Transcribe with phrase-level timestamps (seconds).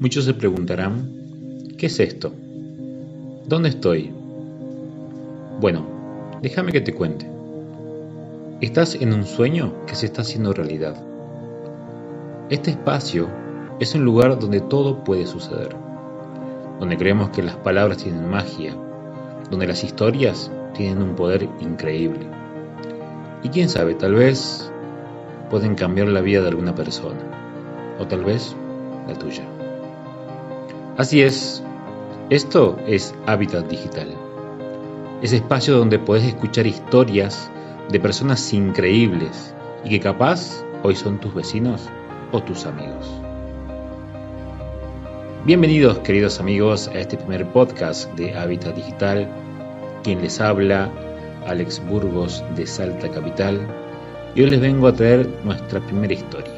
[0.00, 1.10] Muchos se preguntarán,
[1.76, 2.32] ¿qué es esto?
[3.48, 4.12] ¿Dónde estoy?
[5.60, 5.84] Bueno,
[6.40, 7.28] déjame que te cuente.
[8.60, 10.94] Estás en un sueño que se está haciendo realidad.
[12.48, 13.26] Este espacio
[13.80, 15.74] es un lugar donde todo puede suceder,
[16.78, 18.76] donde creemos que las palabras tienen magia,
[19.50, 22.24] donde las historias tienen un poder increíble.
[23.42, 24.70] Y quién sabe, tal vez
[25.50, 27.18] pueden cambiar la vida de alguna persona,
[27.98, 28.54] o tal vez
[29.08, 29.57] la tuya.
[30.98, 31.62] Así es,
[32.28, 34.08] esto es Hábitat Digital.
[35.22, 37.52] Ese espacio donde podés escuchar historias
[37.88, 41.88] de personas increíbles y que capaz hoy son tus vecinos
[42.32, 43.06] o tus amigos.
[45.44, 49.28] Bienvenidos queridos amigos a este primer podcast de Hábitat Digital.
[50.02, 50.90] Quien les habla,
[51.46, 53.60] Alex Burgos de Salta Capital.
[54.34, 56.54] Y hoy les vengo a traer nuestra primera historia.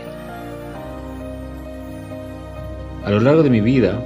[3.04, 4.02] A lo largo de mi vida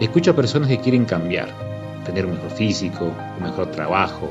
[0.00, 1.50] Escucho a personas que quieren cambiar,
[2.06, 4.30] tener un mejor físico, un mejor trabajo,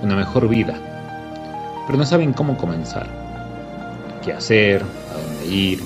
[0.00, 0.78] una mejor vida,
[1.84, 3.08] pero no saben cómo comenzar,
[4.24, 5.80] qué hacer, a dónde ir,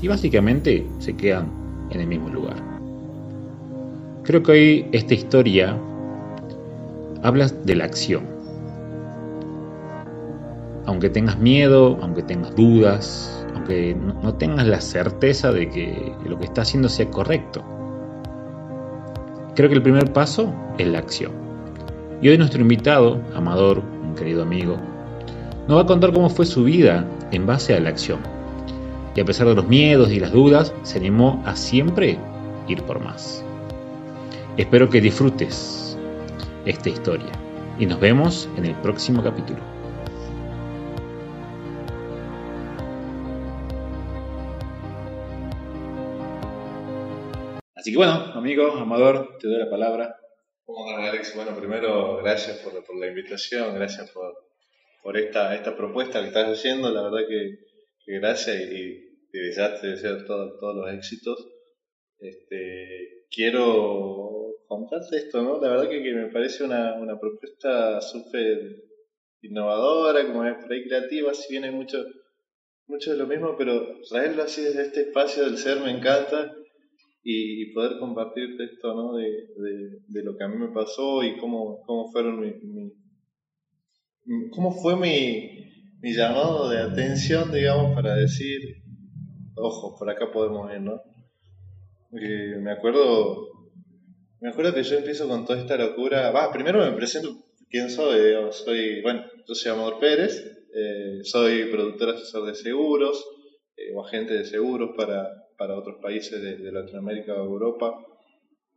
[0.00, 1.48] y básicamente se quedan
[1.90, 2.54] en el mismo lugar.
[4.22, 5.76] Creo que hoy esta historia
[7.24, 8.22] habla de la acción.
[10.86, 16.44] Aunque tengas miedo, aunque tengas dudas, aunque no tengas la certeza de que lo que
[16.44, 17.64] estás haciendo sea correcto,
[19.56, 21.32] Creo que el primer paso es la acción.
[22.20, 24.76] Y hoy nuestro invitado, Amador, un querido amigo,
[25.66, 28.20] nos va a contar cómo fue su vida en base a la acción.
[29.14, 32.18] Y a pesar de los miedos y las dudas, se animó a siempre
[32.68, 33.42] ir por más.
[34.58, 35.96] Espero que disfrutes
[36.66, 37.32] esta historia
[37.78, 39.75] y nos vemos en el próximo capítulo.
[47.86, 50.18] Así que bueno, amigo, Amador, te doy la palabra.
[50.64, 51.36] ¿Cómo estás, Alex?
[51.36, 56.90] Bueno, primero, gracias por, por la invitación, gracias por, esta, esta propuesta que estás haciendo.
[56.90, 61.46] La verdad que, gracias y, y ya te deseo todos los éxitos.
[62.18, 65.60] Este, quiero contarte esto, ¿no?
[65.60, 68.82] La verdad que, que me parece una, una propuesta súper
[69.42, 72.04] innovadora, como es por ahí creativa, si bien hay mucho,
[72.88, 76.52] mucho de lo mismo, pero traerlo así desde este espacio del ser me encanta
[77.28, 79.16] y, poder compartirte esto, ¿no?
[79.16, 79.26] De,
[80.06, 82.52] de, lo que a mí me pasó y cómo, cómo fueron mi,
[84.50, 88.60] cómo fue mi, mi, llamado de atención, digamos, para decir,
[89.56, 91.02] ojo, por acá podemos ir, ¿no?
[92.12, 93.48] me acuerdo,
[94.40, 97.36] me acuerdo que yo empiezo con toda esta locura, va, primero me presento
[97.68, 98.20] quién soy,
[98.52, 103.22] soy, bueno, yo soy Amador Pérez, eh, soy productor asesor de seguros,
[103.76, 105.26] eh, o agente de seguros para,
[105.56, 108.04] para otros países de, Latinoamérica o Europa.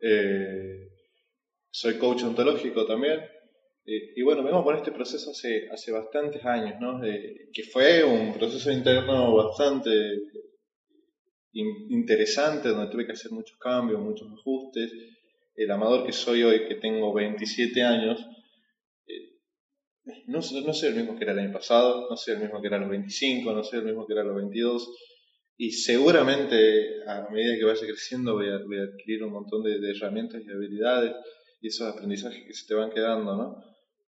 [0.02, 0.90] Eh,
[1.70, 3.20] soy coach ontológico también.
[3.86, 7.02] Eh, y bueno, vengo con este proceso hace, hace bastantes años, ¿no?
[7.02, 9.90] que fue un proceso interno bastante
[11.54, 14.92] interesante, donde tuve que hacer muchos cambios, muchos ajustes.
[15.56, 18.26] El amador que soy hoy, que tengo 27 años,
[19.08, 19.38] eh,
[20.28, 22.68] no, no soy el mismo que era el año pasado, no soy el mismo que
[22.68, 24.90] era a los 25, no soy el mismo que era a los 22
[25.62, 30.50] y seguramente a medida que vaya creciendo voy a, adquirir un montón de, herramientas y
[30.50, 31.14] habilidades
[31.62, 33.62] y esos aprendizajes que se te van quedando, ¿no?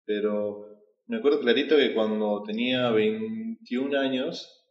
[0.05, 0.65] Pero
[1.07, 4.63] me acuerdo clarito que cuando tenía 21 años,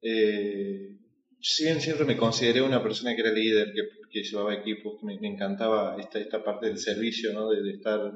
[0.00, 0.96] eh,
[1.40, 3.72] si siempre me consideré una persona que era líder,
[4.08, 7.50] que, llevaba equipos, que me, encantaba esta, esta parte del servicio, ¿no?
[7.50, 8.12] De, estar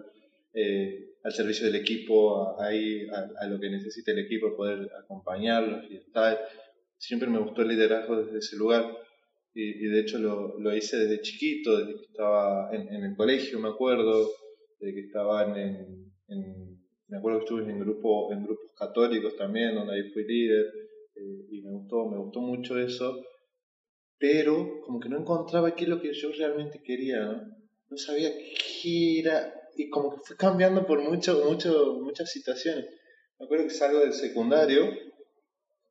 [0.55, 5.91] eh, al servicio del equipo, ahí a, a, lo que necesite el equipo, poder acompañarlos
[5.91, 6.39] y estar
[6.99, 8.97] siempre me gustó el liderazgo desde ese lugar
[9.55, 13.71] y, de hecho lo, lo, hice desde chiquito, desde que estaba en, el colegio, me
[13.71, 14.31] acuerdo,
[14.79, 19.75] desde que estaba en, en, me acuerdo que estuve en, grupo, en grupos católicos también,
[19.75, 20.67] donde ahí fui líder
[21.15, 23.25] eh, y me gustó, me gustó mucho eso,
[24.19, 27.97] pero como que no encontraba qué es lo que yo realmente quería, ¿no?
[27.97, 28.31] Sabía
[28.83, 32.87] qué era y como que fue cambiando por mucho, mucho, muchas situaciones.
[33.39, 34.91] Me acuerdo que salgo del secundario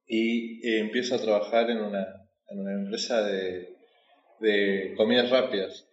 [0.08, 2.06] y eh, empiezo a trabajar en una,
[2.50, 3.76] en una empresa de,
[4.40, 5.88] de, comidas rápidas,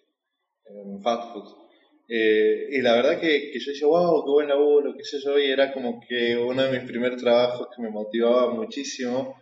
[0.66, 1.62] en fast food.
[2.08, 5.38] Eh, y la verdad que, que, yo decía, wow, qué buen laburo, qué sé yo,
[5.38, 9.40] y era como que uno de mis primeros trabajos que me motivaba muchísimo.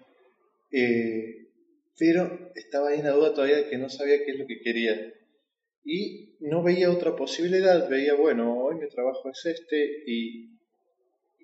[0.71, 1.49] Eh,
[1.99, 4.61] pero estaba ahí en la duda todavía de que no sabía qué es lo que
[4.61, 5.13] quería.
[5.85, 10.60] Y no veía otra posibilidad, veía, bueno, hoy mi trabajo es este y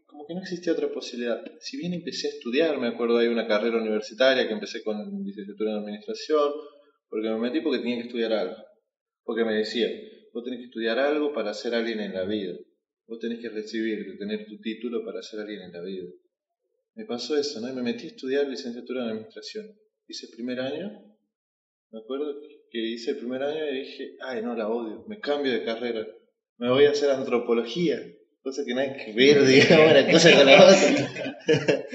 [0.07, 1.43] como que no existía otra posibilidad.
[1.61, 5.73] Si bien empecé a estudiar, me acuerdo hay una carrera universitaria que empecé con licenciatura
[5.73, 6.53] en administración,
[7.09, 8.57] Porque me metí porque tenía que estudiar algo.
[9.23, 9.89] Porque me decía,
[10.33, 12.55] vos tenés que estudiar algo para ser alguien en la vida.
[13.07, 16.09] Vos tenés que recibir, tener tu título para ser alguien en la vida.
[16.95, 17.69] Me pasó eso, ¿no?
[17.69, 19.67] Y me metí a estudiar licenciatura en administración.
[20.09, 20.91] Hice el primer año,
[21.91, 25.53] me acuerdo que hice el primer año y dije, ay, no, la odio, me cambio
[25.53, 26.07] de carrera,
[26.59, 28.01] me voy a hacer antropología,
[28.47, 31.79] cosa que nada que ver, digamos, una cosa con la otra.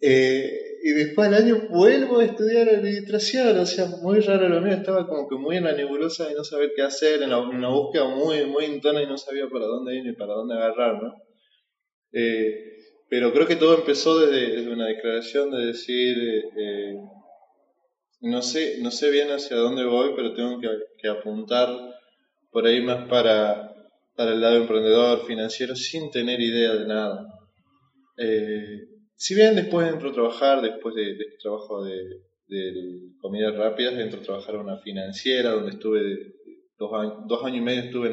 [0.00, 4.74] eh, y después al año vuelvo a estudiar administración, o sea, muy raro lo mío,
[4.74, 8.08] estaba como que muy en la nebulosa de no saber qué hacer, en, una búsqueda
[8.08, 11.14] muy, muy interna y no sabía para dónde ir ni para dónde agarrar, ¿no?
[12.12, 12.76] Eh,
[13.08, 16.16] pero creo que todo empezó desde, una declaración de decir,
[16.56, 16.96] eh,
[18.20, 21.68] no, sé, no sé bien hacia dónde voy, pero tengo que, apuntar
[22.50, 23.75] por ahí más para,
[24.16, 27.26] para el lado emprendedor, financiero, sin tener idea de nada.
[28.16, 32.00] Eh, si bien después entro a trabajar, después de, este trabajo de,
[33.20, 36.00] comidas rápidas, entro a trabajar en una financiera donde estuve
[36.78, 38.08] dos, años, dos años y medio estuve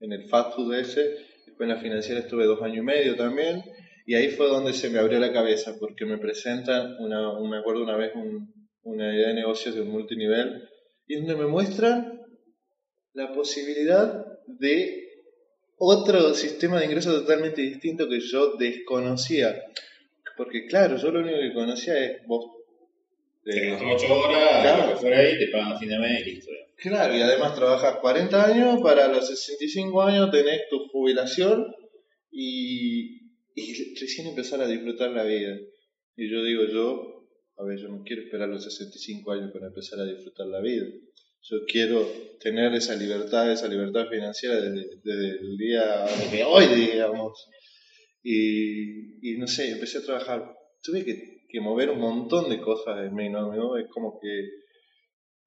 [0.00, 1.16] en, el fast food ese,
[1.46, 3.62] después en la financiera estuve dos años y medio también,
[4.06, 7.82] y ahí fue donde se me abrió la cabeza, porque me presentan, una, me acuerdo
[7.82, 8.12] una vez,
[8.82, 10.68] una idea de negocios de un multinivel,
[11.06, 12.20] y donde me muestran
[13.12, 15.01] la posibilidad de
[15.84, 19.60] otro sistema de ingresos totalmente distinto que yo desconocía.
[20.36, 22.58] Porque claro, yo lo único que conocía es vos.
[23.44, 24.96] De, 8 horas, claro.
[24.96, 26.50] fuera ahí, te pagan a fin de mes y listo.
[26.76, 31.74] Claro, y además trabajas 40 años, para los 65 años tenés tu jubilación
[32.30, 35.58] y, y recién empezar a disfrutar la vida.
[36.16, 37.26] Y yo digo, yo,
[37.58, 40.86] a ver, yo no quiero esperar los 65 años para empezar a disfrutar la vida.
[41.42, 42.06] Yo quiero
[42.40, 47.48] tener esa libertad, esa libertad financiera desde, desde el día de hoy, digamos.
[48.22, 50.54] Y, y, no sé, empecé a trabajar.
[50.82, 53.76] Tuve que, que mover un montón de cosas en mí, ¿no?
[53.76, 54.48] Es como que.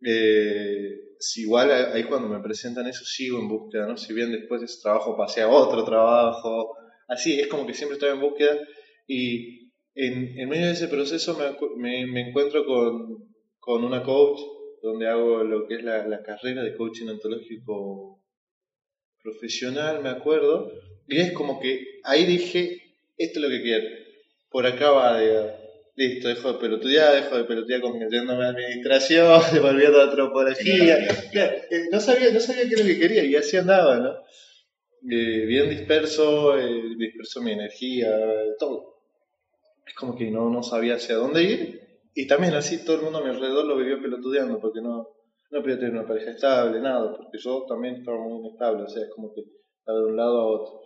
[0.07, 3.97] Eh, si igual ahí cuando me presentan eso sigo en búsqueda, ¿no?
[3.97, 6.75] Si bien después de ese trabajo pasé a otro trabajo,
[7.07, 8.59] así, es como que siempre estoy en búsqueda
[9.07, 11.37] y en, en medio de ese proceso
[11.77, 14.39] me, me, encuentro con, con, una coach
[14.85, 18.23] donde hago lo que es la, la carrera de coaching ontológico
[19.21, 20.71] profesional, me acuerdo,
[21.07, 22.81] y es como que ahí dije,
[23.17, 23.87] esto es lo que quiero.
[24.49, 25.65] Por acá va, de
[25.95, 30.97] Listo, dejo de pelotudear, dejo de pelotudear yéndome a administración, volviendo a antropología.
[31.31, 34.11] Eh, no, sabía, no sabía qué era lo que quería y así andaba, ¿no?
[35.09, 38.09] Eh, bien disperso, eh, disperso mi energía,
[38.59, 38.99] todo.
[39.87, 41.84] Es como que no, no sabía hacia dónde ir
[42.15, 45.09] y también así todo el mundo a mi alrededor lo vivió pelotudeando porque no,
[45.51, 49.03] no podía tener una pareja estable, nada, porque yo también estaba muy inestable, o sea,
[49.03, 50.81] es como que de un lado a otro.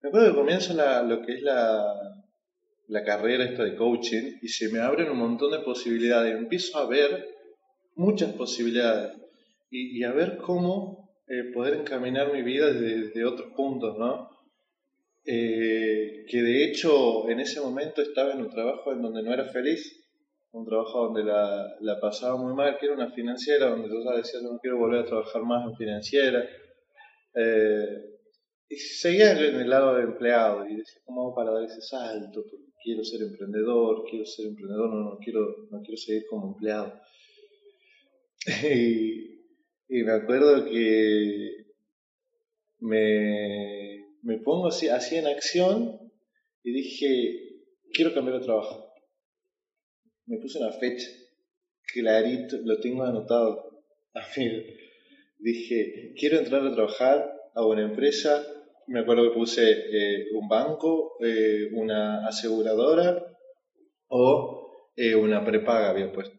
[0.00, 0.74] Me acuerdo que comienzo
[1.04, 1.84] lo que es la,
[2.88, 6.34] la carrera esta de coaching y se me abren un montón de posibilidades.
[6.34, 7.26] Empiezo a ver
[7.94, 9.12] muchas posibilidades
[9.70, 14.28] y, a ver cómo eh, poder encaminar mi vida desde, otros puntos, ¿no?
[15.24, 19.44] Eh, que de hecho en ese momento estaba en un trabajo en donde no era
[19.44, 20.01] feliz,
[20.52, 24.40] un trabajo donde la, pasaba muy mal, que era una financiera, donde yo ya decía,
[24.42, 26.46] no quiero volver a trabajar más en financiera.
[27.34, 28.12] Eh,
[28.68, 32.42] y seguía en el lado de empleado y decía, ¿cómo hago para dar ese salto?
[32.42, 37.00] Porque quiero ser emprendedor, quiero ser emprendedor, no, no, quiero, no quiero seguir como empleado.
[39.88, 41.66] y, me acuerdo que
[42.80, 46.00] me, me pongo así, así en acción
[46.62, 48.91] y dije, quiero cambiar de trabajo.
[50.26, 51.08] Me puse una fecha,
[51.92, 53.82] clarito, lo tengo anotado.
[55.38, 58.44] Dije, quiero entrar a trabajar a una empresa
[58.88, 63.24] me acuerdo que puse eh, un banco, eh, una aseguradora
[64.08, 66.38] o eh, una prepaga había puesto.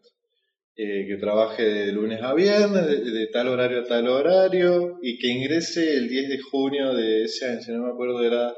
[0.76, 5.96] que trabaje de lunes a viernes, de, tal horario a tal horario, y que ingrese
[5.96, 8.52] el 10 de junio de ese año, si no me acuerdo era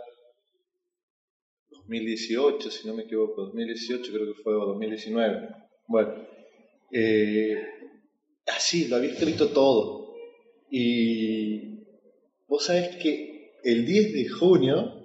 [1.89, 5.49] 2018, si no me equivoco, 2018 creo que fue, o 2019.
[5.87, 6.15] Bueno,
[8.47, 10.15] así, lo había escrito todo.
[10.71, 11.85] Y
[12.49, 14.97] vos sabés que el 10 de junio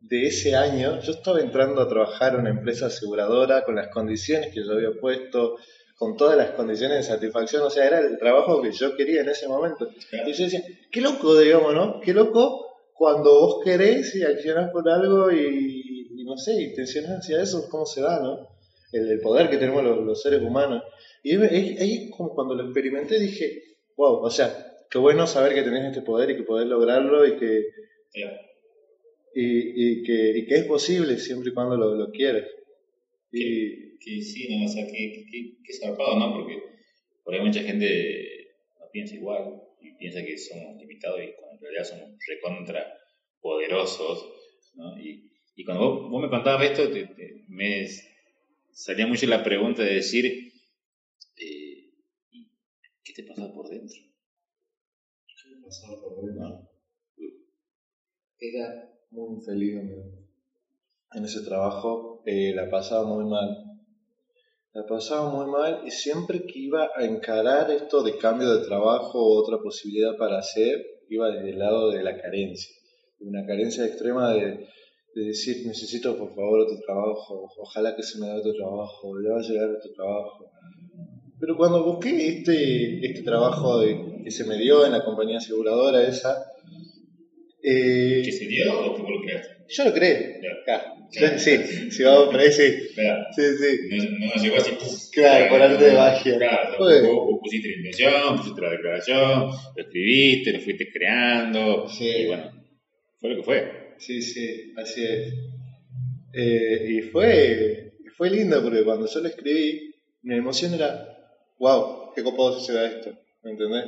[0.00, 4.52] de ese año yo estaba entrando a trabajar en una empresa aseguradora con las condiciones
[4.52, 5.56] que yo había puesto,
[5.96, 9.28] con todas las condiciones de satisfacción, o sea, era el trabajo que yo quería en
[9.28, 9.88] ese momento.
[10.26, 12.00] Y yo decía, qué loco, digamos, ¿no?
[12.00, 15.81] Qué loco cuando vos querés y accionás por algo y,
[16.24, 18.48] no sé, y tensionás hacia eso, cómo se da, ¿no?
[18.92, 20.82] El, poder que tenemos los, seres humanos.
[21.22, 23.62] Y ahí, como cuando lo experimenté dije,
[23.96, 27.38] wow, o sea, qué bueno saber que tenés este poder y que podés lograrlo y
[27.38, 27.64] que,
[29.34, 32.46] y, que, y que es posible siempre y cuando lo, quieres.
[33.30, 36.34] Que, sí, no, o sea, que, que, zarpado, ¿no?
[36.34, 36.58] Porque
[37.24, 41.84] Porque hay mucha gente no piensa igual y piensa que somos limitados y en realidad
[41.84, 42.98] somos recontra
[43.40, 44.28] poderosos,
[44.74, 44.98] ¿no?
[45.00, 46.82] Y, y cuando vos, me contabas esto,
[47.48, 47.86] me
[48.72, 50.26] salía mucho la pregunta de decir,
[51.36, 51.90] eh,
[53.04, 53.98] ¿qué te pasaba por dentro?
[55.26, 56.68] ¿Qué me pasaba por dentro?
[58.38, 59.74] Era muy infeliz,
[61.14, 63.72] En ese trabajo eh, la pasaba muy mal
[64.74, 69.18] la pasaba muy mal y siempre que iba a encarar esto de cambio de trabajo
[69.18, 72.74] o otra posibilidad para hacer, iba desde el lado de la carencia,
[73.20, 74.66] una carencia extrema de,
[75.20, 79.38] decir necesito por favor otro trabajo, ojalá que se me dé otro trabajo, le va
[79.38, 80.50] a llegar otro trabajo.
[81.38, 86.52] Pero cuando busqué este, este trabajo que se me dio en la compañía aseguradora esa,
[87.64, 89.56] eh, ¿Qué se dio o tú lo creaste?
[89.68, 90.40] Yo lo creé.
[90.62, 90.94] Acá.
[91.38, 92.72] Sí, si vamos por ahí, sí.
[92.72, 93.98] Sí, sí.
[94.18, 94.70] No, no llegó así.
[95.12, 96.38] Claro, por arte de magia.
[96.38, 101.86] Claro, vos, pusiste la intención, pusiste la declaración, lo escribiste, lo fuiste creando.
[101.86, 102.08] Sí.
[102.08, 102.50] Y bueno,
[103.20, 103.81] fue lo que fue.
[103.98, 105.34] Sí, sí, así es.
[106.32, 111.08] Eh, y fue, fue lindo porque cuando yo lo escribí, mi emoción era,
[111.58, 113.84] wow, qué copado se da esto, ¿me entendés?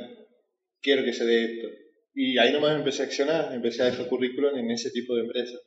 [0.81, 1.67] Quiero que se dé esto.
[2.13, 5.59] Y ahí nomás empecé a accionar, empecé a dejar currículum en ese tipo de empresas.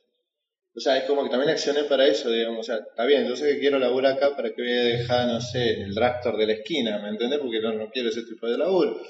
[0.75, 2.59] O sea, es como que también accioné para eso, digamos.
[2.59, 5.27] O sea, está bien, yo sé que quiero laburar acá, ¿para que voy a dejar,
[5.27, 6.99] no sé, el drafter de la esquina?
[6.99, 7.39] ¿Me entendés?
[7.39, 9.01] Porque no, no quiero ese tipo de laburo.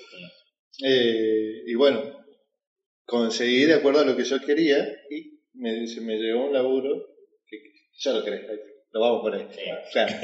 [0.83, 2.18] Eh, y bueno,
[3.09, 7.05] conseguí de acuerdo a lo que yo quería y me, se me llegó un laburo
[7.47, 7.57] que
[7.99, 8.45] ya lo crees,
[8.91, 9.47] lo vamos por ahí.
[9.91, 10.15] Claro.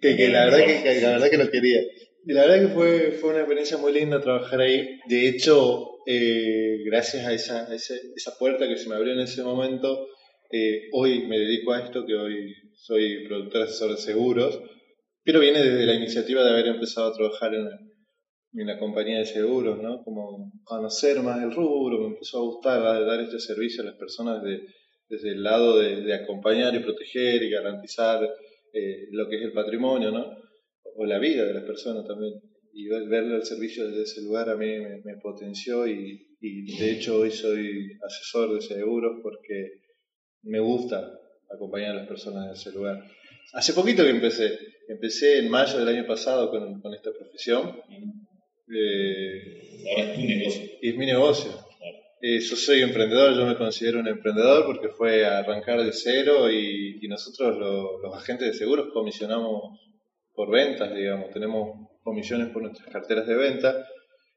[0.00, 1.80] que, la, verdad que, la verdad que lo quería.
[2.26, 5.00] Y la verdad que fue, fue una experiencia muy linda trabajar ahí.
[5.08, 9.42] De hecho, eh, gracias a esa, esa, esa puerta que se me abrió en ese
[9.42, 10.06] momento,
[10.50, 14.60] eh, hoy me dedico a esto, que hoy soy productor asesor de seguros,
[15.24, 17.68] pero viene desde la iniciativa de haber empezado a trabajar en
[18.52, 20.02] la, compañía de seguros, ¿no?
[20.04, 24.42] Como conocer más el rubro, me empezó a gustar dar, este servicio a las personas
[25.08, 28.22] desde el lado de, acompañar y proteger y garantizar
[28.72, 30.26] eh, lo que es el patrimonio, ¿no?
[30.96, 32.34] O la vida de las personas también.
[32.72, 37.18] Y verle el servicio desde ese lugar a mí me, potenció y, y de hecho
[37.18, 39.80] hoy soy asesor de seguros porque
[40.42, 41.18] me gusta
[41.50, 43.02] acompañar a las personas en ese lugar.
[43.52, 47.80] Hace poquito que empecé, empecé en mayo del año pasado con, con esta profesión.
[48.74, 49.58] Eh,
[49.90, 50.62] Ahora es tu negocio.
[50.82, 51.50] Y es mi negocio.
[52.20, 56.98] Eh, yo soy emprendedor, yo me considero un emprendedor porque fue arrancar de cero y,
[57.00, 57.56] y nosotros
[58.02, 59.78] los agentes de seguros comisionamos
[60.32, 63.86] por ventas, digamos, tenemos comisiones por nuestras carteras de venta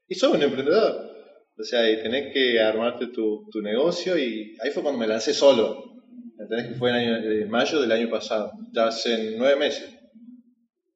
[0.08, 1.10] y soy un emprendedor.
[1.58, 5.32] O sea, y tenés que armarte tu, tu negocio y ahí fue cuando me lancé
[5.34, 5.92] solo.
[6.38, 8.52] ¿Entendés que fue en, mayo del año pasado?
[8.72, 9.96] Ya hace nueve meses.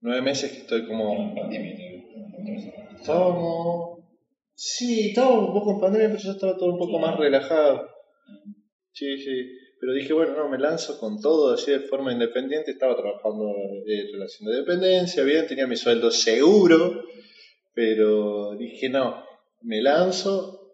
[0.01, 1.35] Nueve meses que estoy como.
[3.01, 4.01] Estábamos.
[4.55, 7.89] Sí, estábamos un poco en pandemia, pero ya estaba todo un poco más relajado.
[8.93, 9.51] Sí, sí.
[9.79, 12.71] Pero dije, bueno, no, me lanzo con todo así de forma independiente.
[12.71, 13.45] Estaba trabajando
[13.87, 17.05] en relación de dependencia, bien, tenía mi sueldo seguro.
[17.75, 19.23] Pero dije, no,
[19.63, 20.67] me lanzo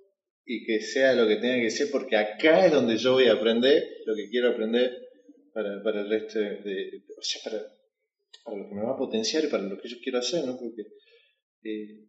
[0.45, 3.35] y que sea lo que tenga que ser, porque acá es donde yo voy a
[3.35, 5.09] aprender lo que quiero aprender
[5.52, 7.62] para, para el resto de, o sea, para,
[8.45, 10.59] para, lo que me va a potenciar y para lo que yo quiero hacer, ¿no?
[10.59, 10.83] Porque
[11.64, 12.09] eh,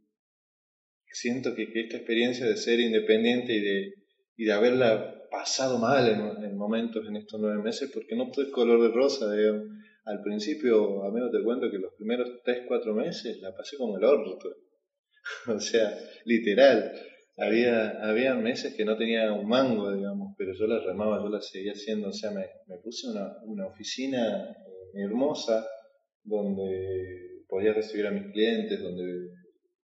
[1.11, 3.93] siento que, esta experiencia de ser independiente y de,
[4.35, 8.45] y de haberla pasado mal en, en, momentos en estos nueve meses, porque no todo
[8.45, 9.67] es color de rosa, digamos.
[10.05, 14.03] Al principio, amigo, te cuento que los primeros tres, cuatro meses la pasé como el
[14.03, 14.53] orto.
[15.47, 16.91] o sea, literal
[17.37, 21.41] había, había meses que no tenía un mango, digamos, pero yo la remaba, yo la
[21.41, 25.65] seguía haciendo, o sea, me, me puse una, una oficina eh, hermosa
[26.23, 29.29] donde podía recibir a mis clientes, donde,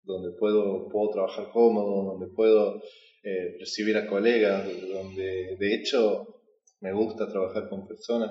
[0.05, 2.83] donde puedo, puedo trabajar cómodo, donde puedo
[3.23, 6.43] eh, recibir a colegas, donde de hecho
[6.81, 8.31] me gusta trabajar con personas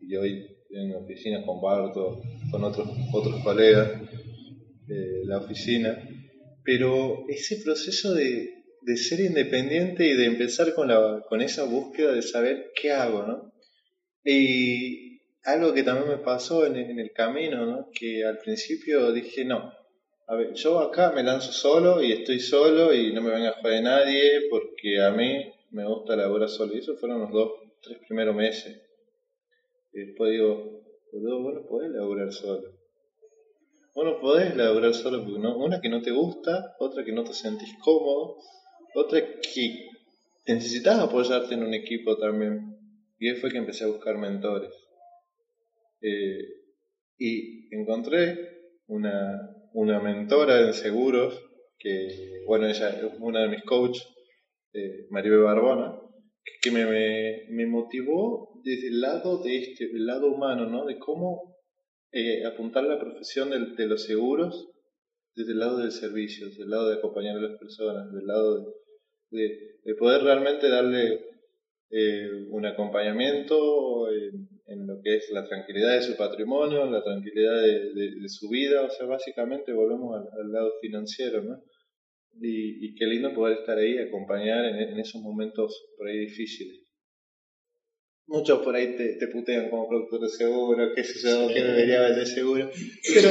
[0.00, 3.92] y, hoy en mi oficina comparto con otros, otros colegas
[4.88, 5.96] eh, la oficina
[6.64, 12.12] pero ese proceso de, de, ser independiente y de empezar con, la, con esa búsqueda
[12.12, 13.52] de saber qué hago, ¿no?
[14.24, 17.88] Y algo que también me pasó en, en el camino, ¿no?
[17.92, 19.72] Que al principio dije, no,
[20.26, 23.60] a ver, yo acá me lanzo solo y estoy solo y no me venga a
[23.60, 26.74] joder nadie porque a mí me gusta laburar solo.
[26.74, 27.52] Y eso fueron los dos,
[27.82, 28.80] tres primeros meses.
[29.92, 32.62] Y después digo, bueno, podés laburar solo.
[33.94, 37.34] Bueno, podés laburar solo porque no, una que no te gusta, otra que no te
[37.34, 38.38] sentís cómodo,
[38.94, 39.88] otra que
[40.46, 42.78] necesitas apoyarte en un equipo también.
[43.18, 44.72] Y ahí fue que empecé a buscar mentores.
[46.00, 46.38] Eh,
[47.18, 51.40] y encontré una, una mentora en seguros,
[51.78, 54.06] que, bueno, ella es una de mis coaches,
[54.72, 55.98] eh, Maribel Barbona,
[56.60, 60.84] que me, motivó desde el lado de este, el lado humano, ¿no?
[60.84, 61.56] De cómo
[62.12, 64.70] eh, apuntar la profesión de, de, los seguros
[65.34, 68.74] desde el lado del servicio, desde el lado de acompañar a las personas, del lado
[69.30, 69.48] de,
[69.84, 71.20] de, poder realmente darle
[71.90, 74.06] eh, un acompañamiento
[74.66, 78.82] en, lo que es la tranquilidad de su patrimonio, la tranquilidad de, de su vida,
[78.82, 81.62] o sea, básicamente volvemos al, al lado financiero, ¿no?
[82.40, 86.82] Y, y, qué lindo poder estar ahí, acompañar en, en esos momentos por ahí difíciles
[88.32, 92.00] muchos por ahí te, te, putean como productor de seguro, qué sé yo, que debería
[92.00, 92.70] vender seguro.
[93.14, 93.30] Pero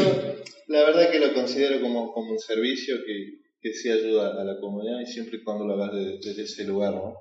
[0.68, 4.60] la verdad que lo considero como, como un servicio que, que sí ayuda a la
[4.60, 5.92] comunidad y siempre y cuando lo hagas
[6.24, 6.94] desde, ese lugar.
[6.94, 7.16] ¿no?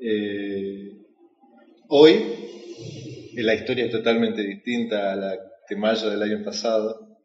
[0.00, 1.03] Eh,
[1.88, 5.38] hoy la historia es totalmente distinta a la
[5.68, 7.18] de mayo del año pasado.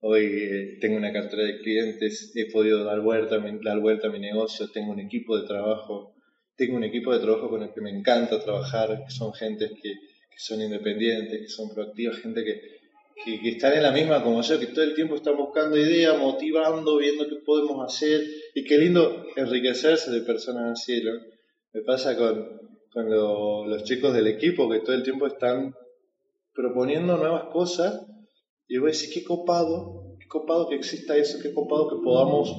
[0.00, 4.18] Hoy eh, tengo una cartera de clientes, he podido dar vuelta, dar vuelta a mi
[4.18, 6.14] negocio, tengo un equipo de trabajo
[6.60, 10.38] tengo un equipo de trabajo con el que me encanta trabajar, son gente que, que
[10.38, 12.60] son independientes, que son proactivas, gente que,
[13.24, 16.18] que, que, están en la misma como yo, que todo el tiempo están buscando ideas,
[16.18, 18.22] motivando, viendo qué podemos hacer,
[18.54, 21.12] y qué lindo enriquecerse de personas así, ¿no?
[21.72, 22.60] Me pasa con,
[22.92, 25.74] con lo, los chicos del equipo que todo el tiempo están
[26.52, 28.06] proponiendo nuevas cosas,
[28.68, 32.54] y voy a decir, qué copado, qué copado que exista eso, qué copado que podamos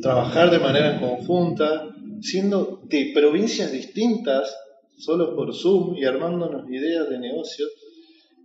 [0.00, 1.88] trabajar de manera conjunta,
[2.20, 4.54] siendo de provincias distintas,
[4.96, 7.66] solo por Zoom y armándonos ideas de negocio.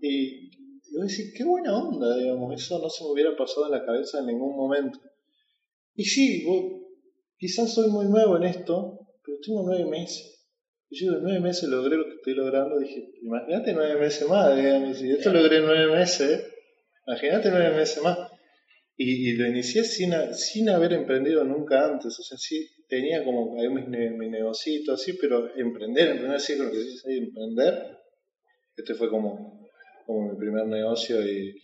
[0.01, 0.49] Y,
[0.91, 4.19] yo decía, qué buena onda, digamos, eso no se me hubiera pasado en la cabeza
[4.19, 4.99] en ningún momento.
[5.93, 6.45] Y sí,
[7.37, 10.34] quizás soy muy nuevo en esto, pero tengo nueve meses.
[10.89, 12.79] Y yo en nueve meses logré lo que estoy logrando.
[12.79, 16.45] Dije, imagínate nueve meses más, digamos, si esto logré nueve meses,
[17.07, 18.17] imagínate nueve meses más.
[18.97, 23.67] Y, lo inicié sin, sin haber emprendido nunca antes, o sea, sí, tenía como ahí
[23.67, 27.97] mis, mi negocito así, pero emprender, emprender así con lo que dices ahí, emprender,
[28.77, 29.69] este fue como,
[30.05, 31.61] como mi primer negocio y,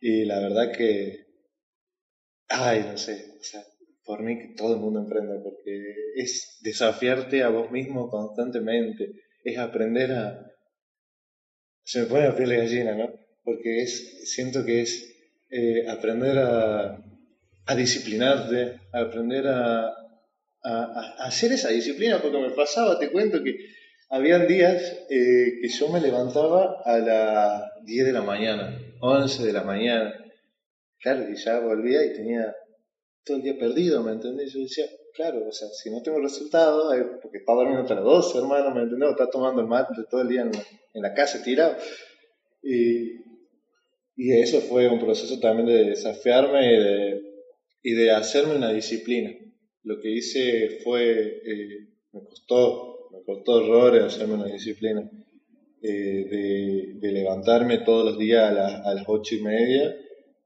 [0.00, 1.26] y la verdad que,
[2.48, 3.62] ay, no sé, o sea,
[4.04, 9.12] por mí que todo el mundo emprende, porque es desafiarte a vos mismo constantemente,
[9.44, 10.46] es aprender a...
[11.84, 13.12] Se me pone la piel de gallina, ¿no?
[13.44, 15.12] Porque es, siento que es
[15.50, 17.02] eh, aprender a,
[17.66, 19.88] a disciplinarte, aprender a,
[20.62, 23.56] a, hacer esa disciplina, porque me pasaba, te cuento que
[24.10, 29.52] habían días eh, que yo me levantaba a las 10 de la mañana, 11 de
[29.52, 30.14] la mañana,
[31.00, 32.54] claro, y ya volvía y tenía
[33.24, 34.52] todo el día perdido, ¿me entendés?
[34.52, 38.38] Yo decía, claro, o sea, si no tengo resultado, porque estaba durmiendo hasta las 12,
[38.38, 39.08] hermano, ¿me entendés?
[39.08, 40.62] O está tomando el mate todo el día en la,
[40.94, 41.76] en la casa tirado.
[42.62, 43.22] Y,
[44.16, 47.22] y eso fue un proceso también de desafiarme y de,
[47.82, 49.30] y de hacerme una disciplina
[49.84, 55.08] lo que hice fue, eh, me costó, me costó horrores hacerme una disciplina,
[55.82, 59.96] eh, de, de, levantarme todos los días a, las, a las ocho y media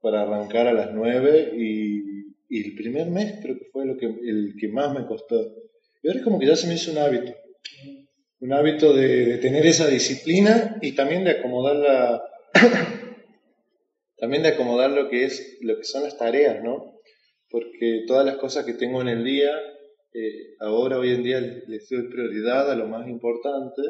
[0.00, 1.95] para arrancar a las nueve y,
[2.48, 5.54] y, el primer mes creo que fue lo que, el que más me costó.
[6.02, 7.34] Y ahora es como que ya se me hizo un hábito,
[8.40, 12.22] un hábito de, tener esa disciplina y también de acomodar la...
[14.18, 16.96] también de acomodar lo que es lo que son las tareas, ¿no?
[17.50, 19.50] porque todas las cosas que tengo en el día,
[20.12, 23.82] eh, ahora hoy en día les, doy prioridad a lo más importante,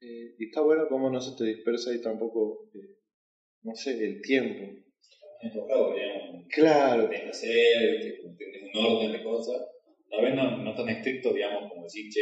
[0.00, 2.96] eh, y está bueno como no se te dispersa y tampoco, eh,
[3.62, 4.78] no sé, el tiempo.
[5.42, 6.46] Enfocado, digamos.
[6.48, 7.08] Claro.
[7.08, 9.60] Tienes que hacer, tienes un orden de cosas.
[10.08, 12.20] Tal vez no, no tan estricto, digamos, como decir, che,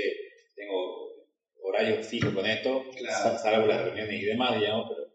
[0.54, 1.26] tengo
[1.62, 3.38] horarios fijos con esto, claro.
[3.38, 5.09] salvo las reuniones y demás, digamos, pero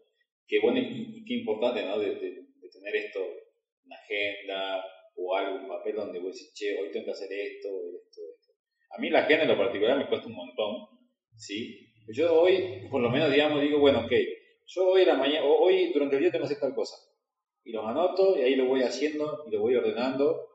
[0.46, 1.98] qué bueno y, qué importante, ¿no?
[1.98, 3.20] De, de, de tener esto,
[3.84, 4.84] una agenda,
[5.16, 8.20] o algo, un papel donde voy a decir, che, hoy tengo que hacer esto, esto,
[8.34, 8.52] esto.
[8.90, 10.86] A mí la agenda en lo particular me cuesta un montón,
[11.34, 11.92] ¿sí?
[12.08, 14.12] Yo hoy, por lo menos, digamos, digo, bueno, ok,
[14.66, 16.94] yo hoy, la mañana, hoy durante el día tengo que hacer tal cosa.
[17.66, 20.46] Y los anoto y ahí lo voy haciendo y lo voy ordenando.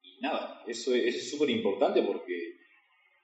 [0.00, 2.60] Y nada, eso, es súper importante porque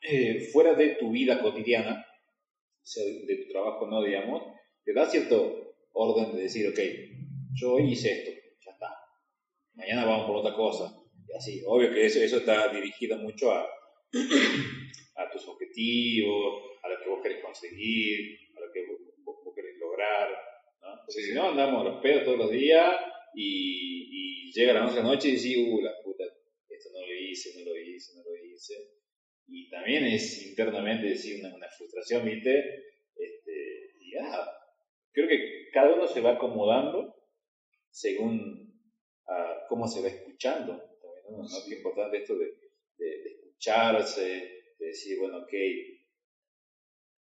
[0.02, 4.42] eh, fuera de tu vida cotidiana, o sea, de tu trabajo no, digamos,
[4.84, 6.78] te da cierto orden de decir, ok,
[7.54, 8.32] yo hoy hice esto,
[9.74, 10.92] mañana vamos por otra cosa.
[11.28, 16.98] Y así, obvio que eso, eso está dirigido mucho a, a tus objetivos, a lo
[16.98, 20.30] que vos querés conseguir, a lo que vos, vos, querés lograr.
[20.82, 20.88] ¿no?
[21.06, 22.96] Porque si no, andamos a los pedos todos los días
[23.38, 26.24] y, llega la noche, la noche y decís, uh, la puta,
[26.68, 28.74] esto no lo hice, no lo hice, no lo hice.
[29.46, 32.58] Y también es internamente decir una, frustración, ¿viste?
[33.14, 34.42] Este, y ya,
[35.12, 37.14] creo que cada uno se va acomodando
[37.90, 38.66] según
[39.68, 40.72] cómo se va escuchando.
[41.30, 41.44] ¿no?
[41.44, 42.54] Es importante esto de,
[42.98, 44.24] escucharse,
[44.78, 45.52] de decir, bueno, ok,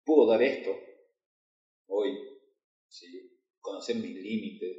[0.06, 0.78] puedo dar esto
[1.88, 2.17] hoy,
[2.88, 3.38] ¿sí?
[3.60, 4.78] conocer mis límites,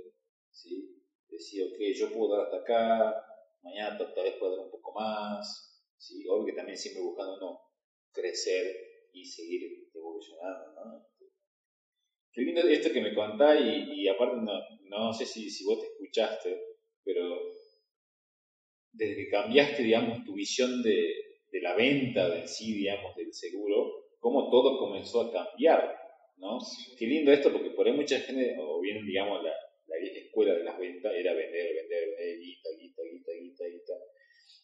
[0.50, 0.97] ¿sí?
[1.38, 3.24] Decir, ok, yo puedo dar hasta acá,
[3.62, 6.26] mañana tal vez puedo dar un poco más, ¿sí?
[6.28, 7.60] obvio que también siempre buscando uno
[8.12, 8.76] crecer
[9.12, 10.72] y seguir evolucionando.
[10.74, 11.06] ¿no?
[12.32, 15.80] Qué lindo esto que me contás y, y aparte no, no sé si, si vos
[15.80, 16.60] te escuchaste,
[17.04, 17.24] pero
[18.92, 21.14] desde que cambiaste, digamos, tu visión de,
[21.50, 25.96] de la venta de sí, digamos, del seguro, cómo todo comenzó a cambiar,
[26.36, 26.58] ¿no?
[26.98, 29.52] Qué lindo esto, porque por ahí mucha gente, o bien, digamos, la,
[30.38, 33.92] escuela de las ventas era vender, vender, vender, guita, guita, guita, guita, guita.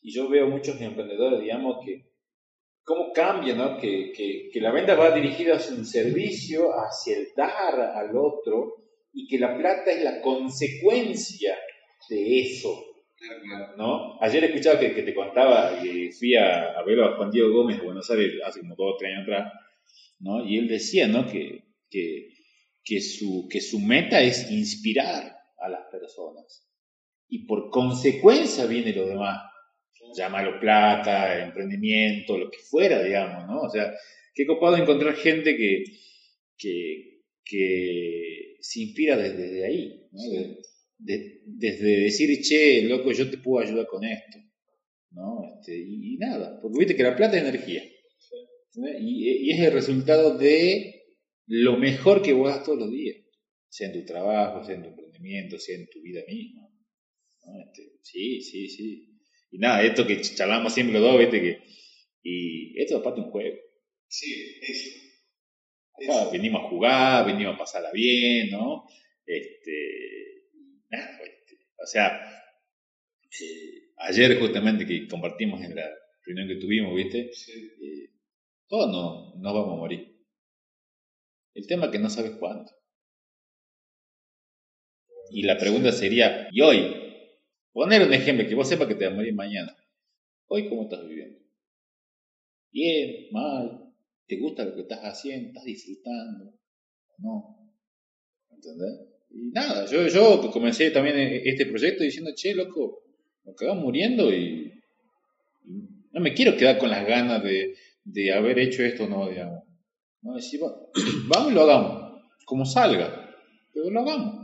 [0.02, 2.04] Y yo veo muchos emprendedores, digamos, que
[2.84, 3.78] cómo cambia, ¿no?
[3.78, 8.84] Que, que, que la venta va dirigida hacia un servicio, hacia el dar al otro,
[9.12, 11.56] y que la plata es la consecuencia
[12.08, 12.84] de eso.
[13.78, 14.18] ¿no?
[14.20, 17.78] Ayer escuchaba que, que te contaba que fui a, a ver a Juan Diego Gómez
[17.78, 19.52] de Buenos Aires hace como dos o tres años atrás,
[20.20, 20.44] ¿no?
[20.46, 21.26] y él decía ¿no?
[21.26, 22.28] que, que,
[22.84, 25.33] que, su, que su meta es inspirar
[25.64, 26.68] a las personas.
[27.28, 29.50] Y por consecuencia viene lo demás.
[30.16, 33.62] Llámalo plata, emprendimiento, lo que fuera, digamos, ¿no?
[33.62, 33.92] O sea,
[34.34, 35.84] qué copado encontrar gente que,
[36.58, 40.20] que, que se inspira desde, ahí, ¿no?
[40.98, 44.38] desde decir, che, loco, yo te puedo ayudar con esto,
[45.10, 45.42] ¿no?
[45.54, 47.82] Este, y, nada, porque viste que la plata es energía.
[49.00, 51.04] Y, y, es el resultado de
[51.46, 53.16] lo mejor que vos das todos los días,
[53.68, 56.68] sea en tu trabajo, sea en tu emprendimiento, sea en tu vida misma.
[57.44, 57.60] ¿no?
[57.60, 59.20] Este, sí, sí, sí.
[59.50, 61.62] Y nada, esto que charlamos siempre los dos, viste que...
[62.22, 63.56] Y esto es parte de un juego.
[64.08, 64.90] Sí, eso.
[65.94, 68.86] Acá, venimos a jugar, venimos a pasarla bien, ¿no?
[69.26, 70.48] Este,
[70.90, 72.20] este, o sea,
[73.40, 75.88] eh, ayer justamente que compartimos en la
[76.24, 77.30] reunión que tuvimos, ¿viste?
[77.30, 78.10] Eh,
[78.66, 80.14] todos no, no vamos a morir.
[81.54, 82.72] El tema es que no sabes cuándo.
[85.34, 86.94] Y la pregunta sería, ¿y hoy?
[87.72, 89.76] Poner un ejemplo, que vos sepas que te vas a morir mañana.
[90.46, 91.40] ¿Hoy cómo estás viviendo?
[92.70, 93.92] Bien, mal,
[94.28, 95.48] ¿te gusta lo que estás haciendo?
[95.48, 96.54] ¿Estás disfrutando?
[97.18, 97.72] ¿No?
[98.48, 99.08] ¿Entendés?
[99.30, 103.02] Y nada, yo, yo comencé también este proyecto diciendo, che, loco,
[103.42, 104.72] nos quedamos muriendo y,
[106.12, 109.64] no me quiero quedar con las ganas de, de haber hecho esto, no, digamos.
[111.28, 113.34] Vamos y lo hagamos, como salga,
[113.72, 114.43] pero lo hagamos.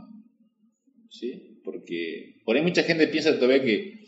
[1.11, 1.59] ¿Sí?
[1.63, 4.05] Porque por ahí mucha gente piensa todavía que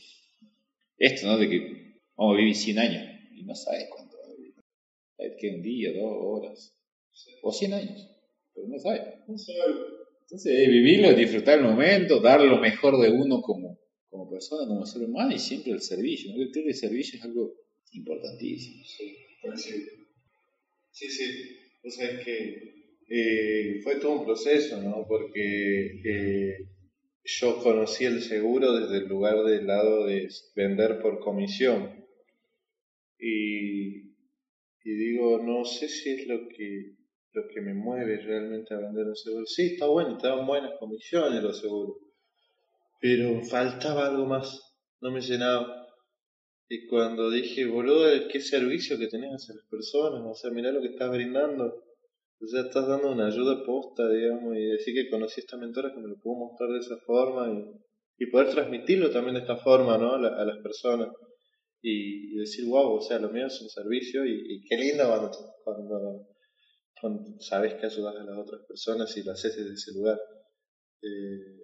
[0.97, 1.37] esto, ¿no?
[1.37, 3.03] De que vamos a vivir 100 años
[3.35, 4.53] y no sabes cuánto va a vivir.
[5.17, 6.73] Sabes que un día, dos horas,
[7.41, 8.09] o 100 años,
[8.55, 9.01] pero no sabes.
[9.27, 9.75] No sabes.
[10.21, 13.77] Entonces, vivirlo, disfrutar el momento, dar lo mejor de uno como,
[14.09, 16.31] como persona, como ser humano y siempre el servicio.
[16.31, 16.37] ¿no?
[16.51, 17.53] Creo que el servicio es algo
[17.91, 18.83] importantísimo.
[18.85, 19.15] Sí,
[19.57, 19.85] sí.
[20.91, 21.57] Sí, sí.
[21.83, 22.73] O sea, es que
[23.09, 25.05] eh, fue todo un proceso, ¿no?
[25.05, 26.65] Porque eh,
[27.23, 32.05] yo conocí el seguro desde el lugar del lado de vender por comisión.
[33.17, 34.11] Y,
[34.83, 36.95] digo, no sé si es lo que
[37.31, 39.45] lo que me mueve realmente a vender un seguro.
[39.47, 41.97] Sí, está bueno, dan buenas comisiones los seguros,
[43.01, 45.87] pero faltaba algo más, no me llenaba.
[46.69, 50.81] Y cuando dije, boludo, qué servicio que tenés hacia las personas, o sea, mirá lo
[50.81, 51.83] que estás brindando.
[52.43, 55.93] O sea, estás dando una ayuda posta, digamos, y decir que conocí a esta mentora
[55.93, 59.57] que me lo pudo mostrar de esa forma y, y poder transmitirlo también de esta
[59.57, 60.15] forma, ¿no?
[60.15, 61.09] A, las personas.
[61.81, 65.03] Y, decir, wow, o sea, lo mío es un servicio y, qué lindo
[65.63, 66.27] cuando,
[66.99, 70.19] cuando sabes que ayudas a las otras personas y lo haces desde ese lugar.
[71.01, 71.63] Eh,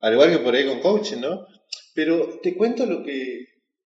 [0.00, 1.46] al igual que por ahí con coaching, ¿no?
[1.94, 3.46] Pero te cuento lo que,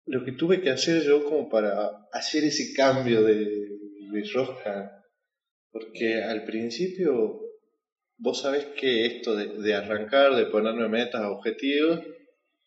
[0.07, 5.02] lo que tuve que hacer yo como para hacer ese cambio de, de.
[5.73, 7.41] Porque al principio
[8.19, 12.01] vos sabés que esto de, arrancar, de ponerme metas, objetivos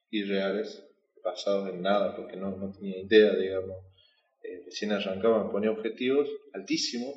[0.10, 0.84] irreales,
[1.24, 3.78] basados en nada, porque no, no tenía idea, digamos.
[4.44, 7.15] Eh, recién arrancaba, me ponía objetivos altísimos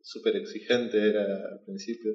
[0.00, 2.12] súper exigente era al principio.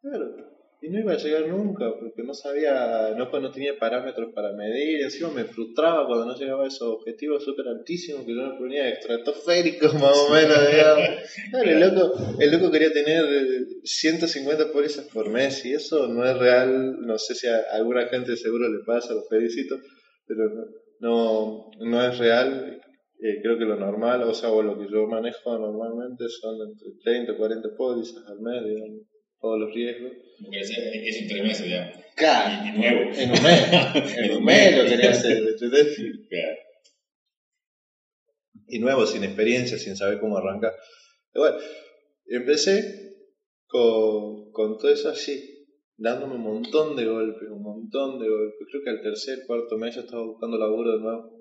[0.00, 4.54] Claro, y no iba a llegar nunca, porque no sabía, no, no tenía parámetros para
[4.54, 8.58] medir, encima me frustraba cuando no llegaba a esos objetivos súper altísimos que yo me
[8.58, 10.58] ponía estratosféricos más o menos,
[11.64, 13.24] el, loco, el loco quería tener
[13.84, 18.36] 150 pólizas por mes y eso no es real, no sé si a alguna gente
[18.36, 19.76] seguro le pasa, lo felicito,
[20.26, 20.44] pero
[21.00, 22.80] no, no es real.
[23.22, 26.88] Eh, creo que lo normal, o sea, o lo que yo manejo normalmente son entre
[27.04, 29.09] 30 y 40 pólizas al mes, digamos.
[29.40, 30.12] Todos los riesgos.
[30.52, 31.96] Es, es un tres meses, digamos.
[32.16, 33.00] Claro, Y nuevo.
[33.14, 35.96] en un mes, en un mes lo quería hacer, ¿entendés?
[36.28, 36.56] Claro.
[38.68, 40.72] y nuevo, sin experiencia, sin saber cómo arrancar.
[41.34, 41.56] Y bueno,
[42.26, 43.16] empecé
[43.66, 48.68] con, con todo eso así, dándome un montón de golpes, un montón de golpes.
[48.70, 51.40] Creo que al tercer, cuarto mes ya estaba buscando laburo de nuevo.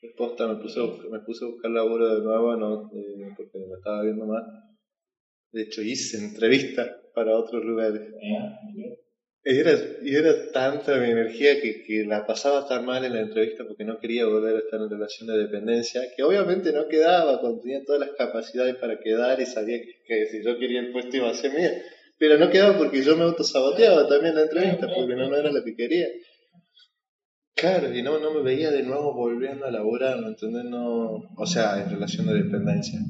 [0.00, 3.58] Después me puse, a buscar, me puse a buscar laburo de nuevo, no, eh, porque
[3.58, 4.42] me estaba viendo mal.
[5.52, 8.02] De hecho, hice entrevistas para otros lugares.
[9.44, 9.72] Y era,
[10.02, 13.84] y era tanta mi energía que, que la pasaba tan mal en la entrevista porque
[13.84, 17.82] no quería volver a estar en relación de dependencia, que obviamente no quedaba cuando tenía
[17.84, 21.30] todas las capacidades para quedar y sabía que, que si yo quería el puesto iba
[21.30, 21.72] a ser mía.
[22.18, 25.64] Pero no quedaba porque yo me autosaboteaba también la entrevista, porque no, no era lo
[25.64, 26.06] que quería.
[27.56, 30.64] Claro, y no, no me veía de nuevo volviendo a laburar, ¿me entendés?
[30.64, 33.00] No, o sea, en relación de dependencia.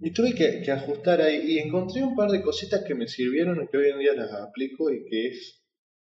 [0.00, 3.62] Y tuve que, que ajustar ahí y encontré un par de cositas que me sirvieron
[3.62, 5.64] y que hoy en día las aplico y que es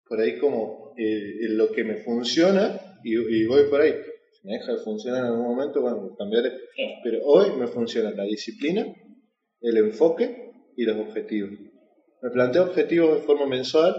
[0.07, 3.93] por ahí como eh, lo que me funciona y, y voy por ahí.
[4.33, 6.51] Si me deja de funcionar en algún momento, bueno, cambiaré.
[7.03, 8.85] Pero hoy me funciona la disciplina,
[9.61, 11.51] el enfoque y los objetivos.
[12.21, 13.95] Me planteo objetivos de forma mensual,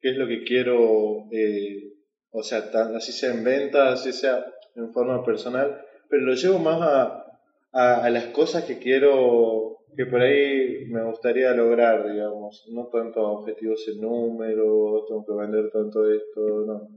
[0.00, 1.92] qué es lo que quiero, eh,
[2.30, 6.58] o sea, tan- así sea en ventas, así sea en forma personal, pero lo llevo
[6.58, 7.25] más a,
[7.72, 13.20] a, a las cosas que quiero, que por ahí me gustaría lograr, digamos, no tanto
[13.20, 16.88] a objetivos en números, tengo que vender tanto esto, no.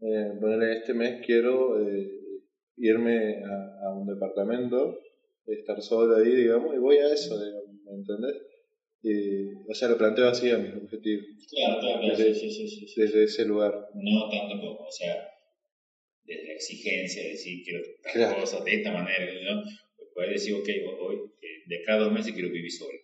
[0.00, 2.10] Eh, ponerle este mes quiero eh,
[2.76, 4.98] irme a, a un departamento,
[5.46, 8.42] estar solo ahí, digamos, y voy a eso, digamos, ¿me entendés?
[9.68, 13.00] O sea, lo planteo así a mis objetivos, Claro, claro, sí, sí, sí, sí.
[13.00, 13.72] desde ese lugar.
[13.94, 15.14] No tanto como, o sea,
[16.26, 18.40] desde la exigencia de decir quiero tal Claro.
[18.40, 19.62] cosa de esta manera, ¿no?
[20.14, 20.68] Puedes decir, ok,
[21.00, 22.98] hoy, eh, de cada dos meses quiero vivir solo.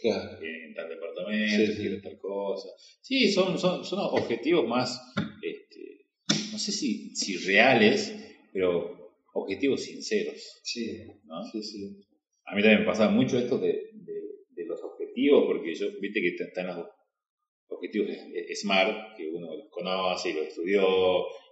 [0.00, 0.38] Claro.
[0.42, 1.80] en tal departamento, Sí, sí.
[1.82, 2.68] quiero tal cosa.
[3.02, 4.98] Sí, son, son, son objetivos más,
[5.42, 6.06] este,
[6.52, 8.14] no sé si, si reales,
[8.52, 10.60] pero objetivos sinceros.
[10.62, 11.44] Sí, ¿no?
[11.52, 12.00] sí, sí.
[12.46, 14.14] A mí también me pasa mucho esto de, de,
[14.48, 16.86] de los objetivos, porque yo, viste que están los
[17.70, 18.08] objetivos
[18.54, 20.82] SMART, que uno los conoce y los estudió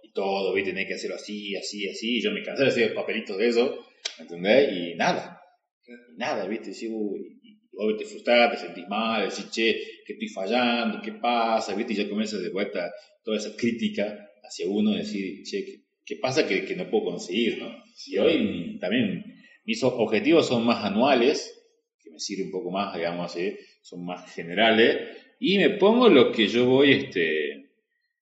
[0.03, 2.17] y todo, viste, tenés que hacerlo así, así, así.
[2.17, 3.85] y Yo me cansé de hacer papelitos de eso,
[4.19, 4.71] ¿entendés?
[4.73, 5.41] Y nada,
[5.87, 9.73] y nada, viste, sí, uy, y, y te frustrás, te sentís mal, decís, che,
[10.05, 11.75] que estoy fallando, ¿qué pasa?
[11.75, 11.93] ¿Viste?
[11.93, 12.91] Y ya comienzas de vuelta
[13.23, 17.57] toda esa crítica hacia uno, decir, che, ¿qué, qué pasa que, que no puedo conseguir,
[17.59, 17.71] no?
[18.07, 19.23] Y hoy también
[19.65, 21.55] mis objetivos son más anuales,
[22.01, 26.31] que me sirve un poco más, digamos así, son más generales, y me pongo lo
[26.31, 27.69] que yo voy este,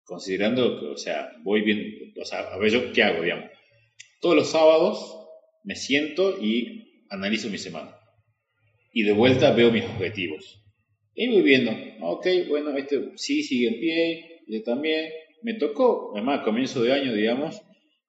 [0.03, 3.49] considerando, que, o sea, voy bien, o sea, a ver yo qué hago, digamos.
[4.21, 5.17] Todos los sábados
[5.63, 7.97] me siento y analizo mi semana.
[8.93, 10.63] Y de vuelta veo mis objetivos.
[11.15, 15.11] Y voy viendo, ok, bueno, este sí sigue en pie, yo también.
[15.41, 17.61] Me tocó, además, a comienzo de año, digamos,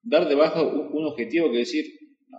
[0.03, 1.87] dar de baja un, un objetivo que decir,
[2.29, 2.39] no,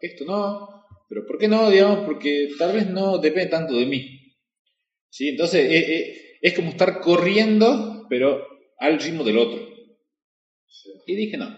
[0.00, 1.70] esto no, pero ¿por qué no?
[1.70, 4.13] Digamos, porque tal vez no depende tanto de mí.
[5.14, 5.28] ¿Sí?
[5.28, 8.44] Entonces, eh, eh, es como estar corriendo, pero
[8.78, 9.64] al ritmo del otro.
[11.06, 11.56] Y dije, no.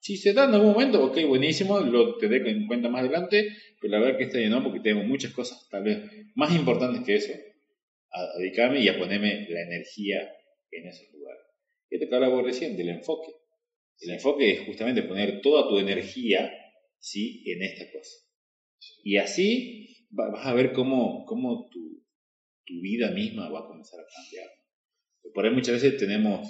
[0.00, 3.46] Si se da en algún momento, ok, buenísimo, lo tendré en cuenta más adelante,
[3.80, 5.98] pero la verdad que este año no, porque tengo muchas cosas tal vez
[6.34, 7.32] más importantes que eso,
[8.10, 10.28] a, dedicarme y a ponerme la energía
[10.72, 11.44] en esos lugares.
[11.90, 13.30] Y esto que hablaba recién, del enfoque.
[14.00, 16.52] El enfoque es justamente poner toda tu energía
[16.98, 17.44] ¿sí?
[17.46, 18.16] en esta cosa.
[19.04, 21.86] Y así va- vas a ver cómo, cómo tu,
[22.66, 24.48] tu vida misma va a comenzar a cambiar.
[25.34, 26.48] Por ahí muchas veces tenemos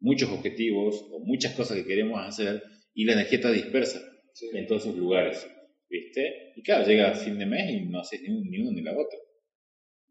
[0.00, 2.62] muchos objetivos o muchas cosas que queremos hacer
[2.94, 4.00] y la energía está dispersa
[4.32, 4.48] Sí.
[4.54, 5.46] en todos esos lugares,
[5.88, 6.52] ¿viste?
[6.56, 8.92] Y claro, llega fin de mes y no haces ni, un- ni uno ni la
[8.92, 9.18] otra.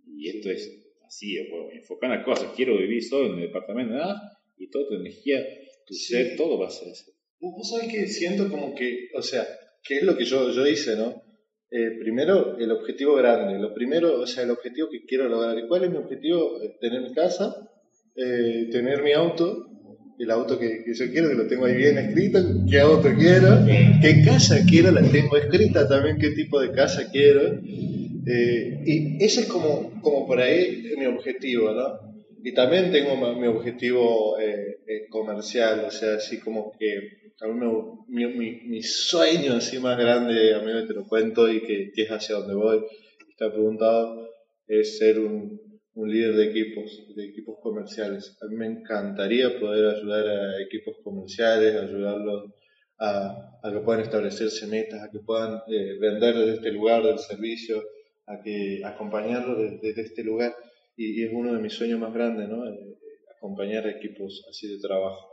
[0.05, 1.37] Y esto es así,
[1.73, 5.43] enfocar las cosas, quiero vivir solo en el departamento, nada, y toda tu energía,
[5.87, 6.13] tu Sí.
[6.13, 7.11] ser, todo va a ser eso.
[7.39, 9.47] Vos vos sabés que siento como que, o sea,
[9.83, 11.23] que es lo que yo, yo hice, ¿no?
[11.71, 13.59] Eh, primero, el objetivo grande.
[13.59, 15.57] Lo primero, o sea, el objetivo que quiero lograr.
[15.57, 16.61] ¿Y ¿Cuál es mi objetivo?
[16.61, 17.55] Eh, Tener mi casa,
[18.15, 19.67] eh, tener mi auto,
[20.19, 23.65] el auto que, que yo quiero, que lo tengo ahí bien escrito, qué auto quiero,
[24.01, 27.61] qué casa quiero, la tengo escrita también, qué tipo de casa quiero.
[28.27, 32.09] Eh, y ese es como, como por ahí mi objetivo, ¿no?
[32.43, 37.99] Y también tengo mi objetivo eh, eh, comercial, o sea, así como que a me-
[38.07, 42.09] mi, mi, mi sueño así más grande, a mí te lo cuento y que, es
[42.09, 42.83] hacia donde voy,
[43.29, 44.27] está preguntado,
[44.67, 45.59] es ser un,
[45.93, 48.37] un líder de equipos, de equipos comerciales.
[48.41, 52.51] A mí me encantaría poder ayudar a equipos comerciales, ayudarlos
[52.99, 57.19] a, a que puedan establecerse metas, a que puedan eh, vender desde este lugar del
[57.19, 57.81] servicio,
[58.27, 60.53] a que acompañarlo desde, este lugar
[60.97, 62.67] y, es uno de mis sueños más grandes, ¿no?
[62.67, 62.97] Eh,
[63.37, 65.28] acompañar equipos así de trabajo.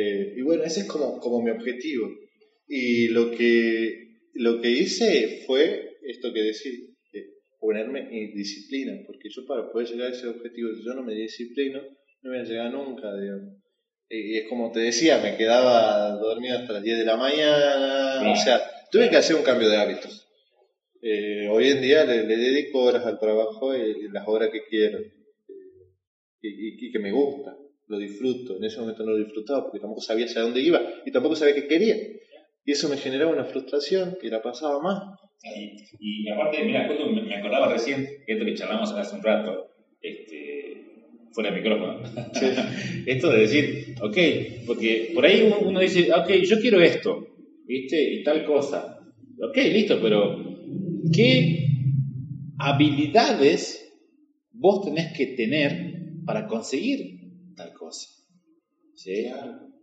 [0.00, 2.08] Eh, y bueno, ese es como, como mi objetivo.
[2.68, 6.88] Y lo que, lo que hice fue esto que decir,
[7.58, 11.14] ponerme en disciplina, porque yo para poder llegar a ese objetivo, si yo no me
[11.14, 11.80] disciplino,
[12.22, 13.56] no voy a llegar nunca, digamos.
[14.08, 18.36] Y es como te decía, me quedaba dormido hasta las 10 de la mañana, o
[18.36, 20.26] sea, tuve que hacer un cambio de hábitos.
[21.02, 24.98] Eh, hoy en día le, dedico horas al trabajo y, las horas que quiero
[26.40, 27.56] y, y, que me gusta,
[27.88, 28.56] lo disfruto.
[28.56, 31.54] En ese momento no lo disfrutaba porque tampoco sabía hacia dónde iba y tampoco sabía
[31.54, 31.96] qué quería.
[32.64, 35.02] Y eso me generaba una frustración que la pasaba más.
[36.00, 39.70] Y, aparte, mira, me acordaba recién, esto que charlamos hace un rato,
[40.02, 40.84] este,
[41.32, 42.02] fuera de micrófono,
[43.06, 44.16] esto de decir, ok,
[44.66, 47.26] porque por ahí uno dice, ok, yo quiero esto,
[47.66, 48.14] ¿viste?
[48.14, 48.98] Y tal cosa.
[49.40, 50.36] Ok, listo, pero
[51.14, 51.68] ¿qué
[52.58, 53.96] habilidades
[54.50, 55.94] vos tenés que tener
[56.26, 57.17] para conseguir
[57.88, 58.08] cosa?
[58.94, 59.26] ¿Sí?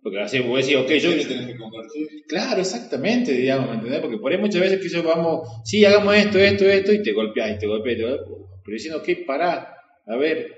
[0.04, 1.10] Porque así vos decís, ok, yo...
[1.10, 2.08] Tenés que compartir.
[2.28, 4.02] Claro, exactamente, digamos, ¿me entendés?
[4.02, 7.14] Porque por ahí muchas veces que yo vamos, sí, hagamos esto, esto, esto, y te
[7.14, 8.30] golpeás, y te golpeás, y te golpeás.
[8.64, 10.54] Pero diciendo, ok, pará, a ver,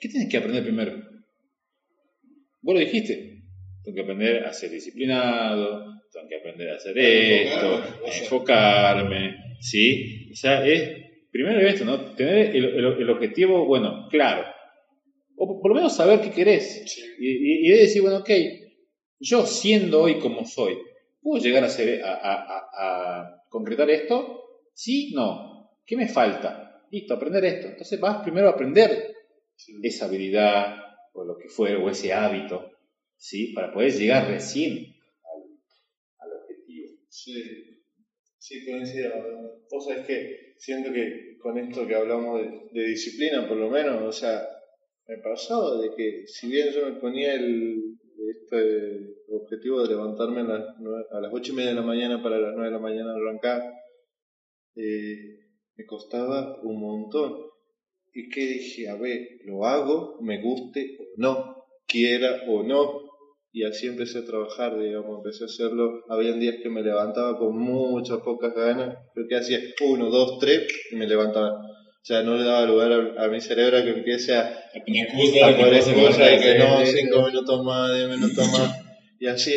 [0.00, 0.94] ¿qué tienes que aprender primero?
[2.62, 3.42] Vos lo dijiste,
[3.84, 10.28] tengo que aprender a ser disciplinado, tengo que aprender a hacer esto, a enfocarme, ¿sí?
[10.32, 10.90] O sea, es
[11.30, 12.14] primero esto, ¿no?
[12.16, 14.55] Tener el objetivo, bueno, claro
[15.36, 16.84] o por lo menos saber qué querés.
[17.18, 18.30] Y, decir, bueno, ok,
[19.20, 20.78] yo siendo hoy como soy,
[21.20, 24.62] ¿puedo llegar a, hacer, a, concretar esto?
[24.74, 25.70] Sí, no.
[25.84, 26.84] ¿Qué me falta?
[26.90, 27.68] Listo, aprender esto.
[27.68, 29.14] Entonces vas primero a aprender
[29.82, 30.76] esa habilidad
[31.12, 32.70] o lo que fuera, o ese hábito,
[33.16, 33.52] ¿sí?
[33.52, 34.94] Para poder llegar recién
[36.18, 36.88] al, objetivo.
[37.08, 37.80] Sí,
[38.38, 39.12] sí, coincido.
[39.70, 44.02] Vos sabés que siento que con esto que hablamos de, de disciplina, por lo menos,
[44.02, 44.55] o sea,
[45.08, 47.96] me pasó de que si bien yo me ponía el
[48.28, 50.62] este objetivo de levantarme a las,
[51.12, 53.62] a las 8 y media de la mañana para las 9 de la mañana arrancar,
[54.74, 55.38] eh,
[55.76, 57.46] me costaba un montón.
[58.14, 63.02] Y que dije, a ver, lo hago, me guste o no, quiera o no.
[63.52, 66.02] Y así empecé a trabajar, digamos, empecé a hacerlo.
[66.08, 70.66] Habían días que me levantaba con muchas pocas ganas, pero que hacía uno, dos, tres
[70.90, 71.60] y me levantaba
[72.06, 76.32] o sea, no le daba lugar a, mi cerebro que empiece a, a poner excusas,
[76.32, 78.84] y que no, cinco minutos más, diez minutos más,
[79.18, 79.54] y así.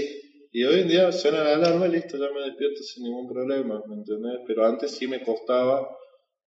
[0.52, 3.82] Y hoy en día suena la alarma y listo, ya me despierto sin ningún problema,
[3.88, 4.40] ¿me entiendes?
[4.48, 5.88] Pero antes sí me costaba,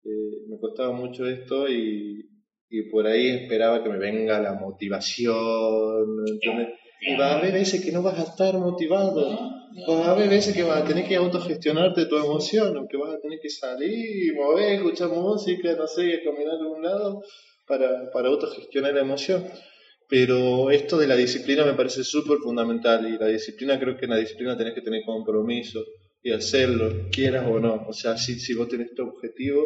[0.04, 2.26] eh, me costaba mucho esto y,
[2.70, 6.68] y por ahí esperaba que me venga la motivación, ¿me entiendes?
[7.02, 9.38] Y va a haber veces que no vas a estar motivado.
[9.86, 13.20] Vas a haber veces que vas a tener que autogestionarte tu emoción, que vas a
[13.20, 17.22] tener que salir, mover, escuchar música, no sé, caminar de un lado
[17.70, 19.46] para, para autogestionar la emoción.
[20.08, 24.10] Pero esto de la disciplina me parece súper fundamental y la disciplina creo que en
[24.10, 25.84] la disciplina tenés que tener compromiso
[26.20, 27.86] y hacerlo, quieras o no.
[27.86, 29.64] O sea, si, si vos tenés tu objetivo,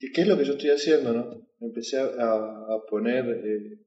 [0.00, 1.12] ¿y qué es lo que yo estoy haciendo?
[1.12, 3.78] no Empecé a, a poner eh,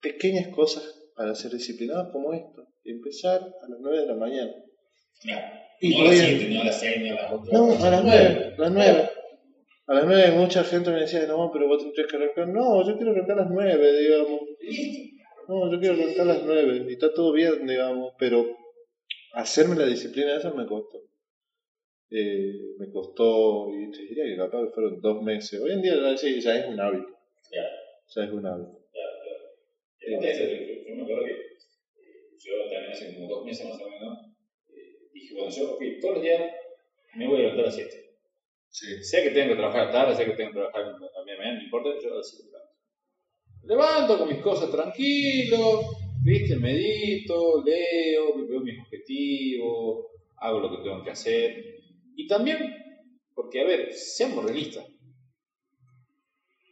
[0.00, 0.84] pequeñas cosas
[1.16, 2.68] para ser disciplinados como esto.
[2.84, 4.52] Empezar a las 9 de la mañana.
[5.80, 7.50] Y no a las 7, no a las 6, no a las 8.
[7.52, 9.10] No, a las 9, a las 9.
[9.88, 12.48] A las 9 mucha gente me decía, no, pero vos tendrías que arrancar.
[12.48, 14.40] No, yo quiero arrancar a las 9, digamos.
[15.48, 16.86] No, yo quiero arrancar a las 9.
[16.88, 18.44] Y está todo bien, digamos, pero
[19.34, 20.98] hacerme la disciplina esa me costó.
[22.10, 25.60] Eh, me costó, y te diría que capaz que fueron dos meses.
[25.60, 27.08] Hoy en día ya, es un hábito.
[27.52, 27.62] Ya.
[28.14, 28.78] Ya es un hábito.
[30.00, 33.90] Ya, ya yo me acuerdo que eh, yo también hace como dos meses más o
[33.90, 34.18] menos,
[34.68, 36.42] eh, dije, bueno, yo, ok, todos los días
[37.16, 38.05] me voy a levantar a las 7.
[38.76, 39.02] Sí.
[39.02, 41.64] Sé que tengo que trabajar tarde, sé que tengo que trabajar a mi mañana, no
[41.64, 42.46] importa, yo a las 7
[43.62, 44.18] levanto.
[44.18, 45.80] con mis cosas tranquilo,
[46.22, 51.56] viste, medito, leo, veo mis objetivos, hago lo que tengo que hacer.
[52.16, 52.58] Y también,
[53.34, 54.84] porque a ver, seamos realistas.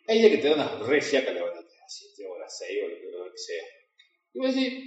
[0.06, 2.58] Hay días que te dan una re fiaca levantarte a las 7 o a las
[2.58, 3.64] 6 o lo que sea.
[4.34, 4.84] Y voy a decir,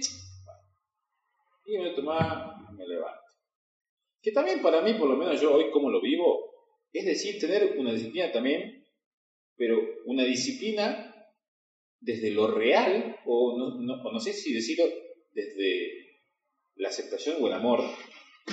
[1.66, 3.18] y me tomar, me levanto.
[4.22, 6.47] Que también para mí, por lo menos yo hoy como lo vivo,
[6.92, 8.84] es decir, tener una disciplina también,
[9.56, 11.14] pero una disciplina
[12.00, 14.84] desde lo real, o no, sé si decirlo
[15.32, 16.20] desde
[16.76, 17.82] la aceptación o el amor,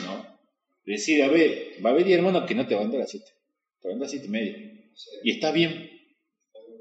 [0.04, 0.40] ¿no?
[0.84, 3.26] Decir, a ver, va a haber hermano que no te levanta a las 7,
[3.82, 4.58] te levanta a 7 y media.
[5.24, 5.92] Y está bien,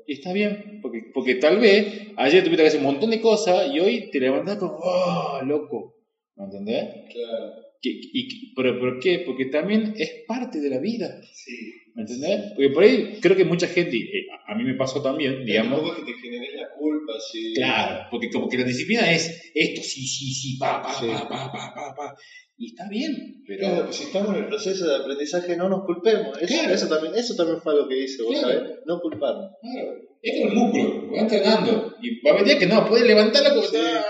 [0.07, 3.73] y está bien, porque, porque tal vez ayer tuviste que hacer un montón de cosas
[3.73, 5.97] y hoy te levantás como, ¡oh, loco!
[6.37, 7.13] ¿Me entendés?
[7.13, 7.64] Claro.
[7.91, 9.23] Y, pero ¿por qué?
[9.27, 11.21] Porque también es parte de la vida.
[11.33, 11.53] Sí.
[11.95, 12.53] ¿Me entendés?
[12.57, 15.79] Porque por ahí creo que mucha gente, eh, a- mí me pasó también, digamos.
[15.79, 17.53] Tampoco es que te generes la culpa, sí.
[17.55, 21.07] Claro, porque como que la disciplina es esto, sí, sí, sí, pa, pa, Sí.
[21.07, 22.15] pa, pa, pa, pa, pa.
[22.57, 23.61] Y está bien, pero.
[23.61, 26.37] Claro, si estamos en el proceso de aprendizaje, no nos culpemos.
[26.41, 26.75] Eso, Claro.
[26.75, 28.59] eso también, eso también fue lo que hice, vos Claro.
[28.61, 29.51] sabés, no culparnos.
[29.61, 31.95] Claro, es como el músculo, va entrenando.
[32.03, 33.77] Y va a venir que no, puedes levantarlo como Sí.
[33.77, 34.05] está,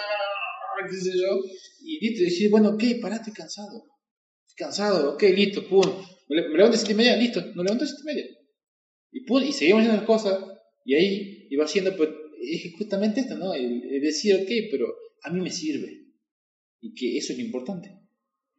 [0.90, 1.36] qué sé yo.
[2.04, 3.86] Y y decir, bueno, ok, pará, estoy cansado.
[4.46, 5.86] Estoy cansado, ok, listo, pum.
[6.28, 8.24] Me, me levanto a siete y media, listo, me levanto a siete y media.
[9.10, 10.44] Y pum, y seguimos haciendo las cosas.
[10.84, 12.10] Y ahí iba haciendo, pues,
[12.42, 13.54] es justamente esto, ¿no?
[13.54, 16.02] El, decir, ok, pero a mí me sirve.
[16.82, 17.90] Y que eso es lo importante.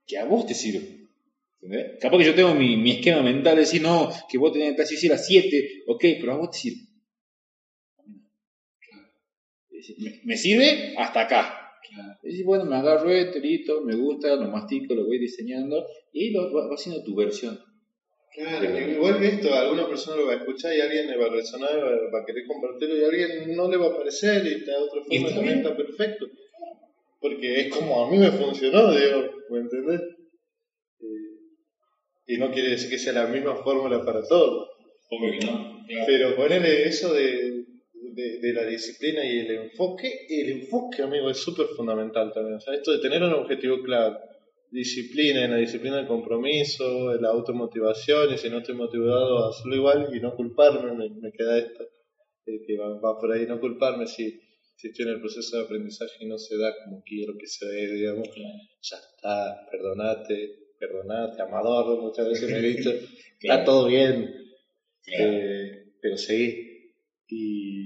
[0.08, 1.06] Que a vos te sirve.
[2.02, 5.06] Capaz que yo tengo mi, mi esquema mental de decir, no, que vos tenés así
[5.06, 6.82] a las 7, ok, pero a vos te sirve.
[10.00, 11.65] Me, me sirve hasta acá.
[12.24, 16.32] Es decir, bueno, me agarro esto, listo, me gusta, lo mastico, lo voy diseñando y
[16.32, 17.60] lo va, va haciendo tu versión.
[18.36, 21.30] Claro, igual que esto, alguna persona lo va a escuchar y alguien le va a
[21.30, 21.72] resonar,
[22.14, 25.02] va, a querer compartirlo y a alguien no le va a parecer y de otra
[25.10, 26.26] Y forma también está perfecto.
[27.22, 30.02] Porque es como a mí me funcionó, digo, ¿me entendés?
[31.00, 34.70] Eh, Y no quiere decir que sea la misma fórmula para todos.
[35.10, 35.86] Obvio que no.
[36.06, 37.55] Pero ponerle eso de,
[38.16, 42.56] de, de la disciplina y el enfoque, el enfoque, amigo, es súper fundamental también.
[42.56, 44.20] O sea, esto de tener un objetivo claro,
[44.72, 49.76] disciplina, en la disciplina del compromiso, la automotivación, y si no estoy motivado a hacerlo
[49.76, 51.84] igual y no culparme, me, me queda esto,
[52.46, 54.40] eh, que va, va por ahí, no culparme si,
[54.76, 57.66] si estoy en el proceso de aprendizaje y no se da como quiero que se
[57.66, 58.30] dé, digamos,
[58.82, 62.92] ya está, perdonate, perdonate, amador, muchas veces me he dicho,
[63.42, 64.34] está todo bien,
[65.08, 66.94] eh, pero seguí.
[67.28, 67.85] Y,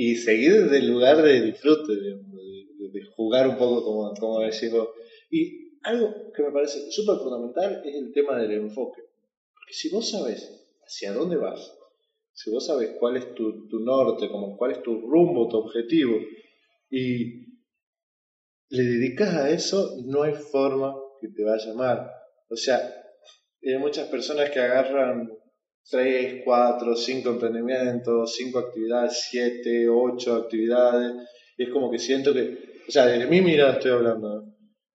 [0.00, 4.40] y seguí desde el lugar de disfrute, de, jugar un poco, como, como.
[5.28, 9.02] Y algo que me parece súper fundamental es el tema del enfoque.
[9.52, 10.48] Porque si vos sabes
[10.86, 11.76] hacia dónde vas,
[12.32, 16.16] si vos sabes cuál es tu, tu norte, como cuál es tu rumbo, tu objetivo,
[16.88, 17.58] y
[18.68, 22.08] le dedicas a eso, no hay forma que te vaya mal.
[22.48, 22.78] O sea,
[23.64, 25.28] hay muchas personas que agarran
[25.90, 31.12] 3, 4, 5 emprendimientos, 5 actividades, 7, 8 actividades.
[31.56, 34.44] Y es como que siento que, o sea, desde mi mirada estoy hablando.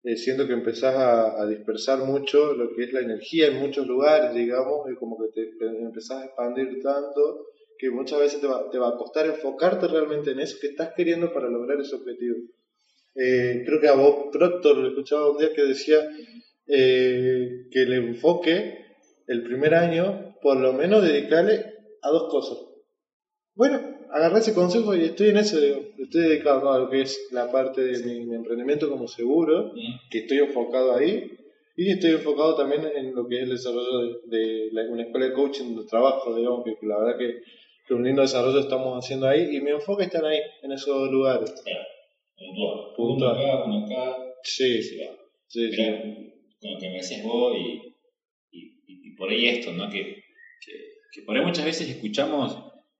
[0.03, 3.87] Eh, siento que empezás a, a dispersar mucho lo que es la energía en muchos
[3.87, 8.69] lugares, digamos, y como que te empezás a expandir tanto que muchas veces te va,
[8.69, 12.37] te va a costar enfocarte realmente en eso que estás queriendo para lograr ese objetivo.
[13.15, 15.97] Eh, creo que a Bob Proctor lo escuchaba un día que decía
[16.67, 18.82] eh, que el enfoque
[19.27, 21.65] el primer año, por lo menos dedicarle
[22.01, 22.57] a dos cosas.
[23.55, 23.79] Bueno,
[24.11, 27.51] agarré ese consejo y estoy en eso, digo, estoy dedicado a lo que es la
[27.51, 29.71] parte de mi, mi emprendimiento como seguro,
[30.09, 31.31] que estoy enfocado ahí,
[31.75, 35.27] y estoy enfocado también en lo que es el desarrollo de, de la- una escuela
[35.27, 37.41] de coaching de trabajo, digamos, que, que la verdad que,
[37.87, 41.53] que un lindo desarrollo estamos haciendo ahí, y mi enfoque está ahí, en esos lugares.
[42.35, 42.95] Puntual.
[42.95, 43.37] Puntual.
[43.37, 44.99] Uno acá, uno acá, Sí, sí,
[46.61, 47.92] con lo que me decías vos y
[49.17, 49.89] por ahí esto, ¿no?
[49.89, 50.23] Que,
[50.65, 50.71] que,
[51.11, 52.57] que por ahí muchas veces escuchamos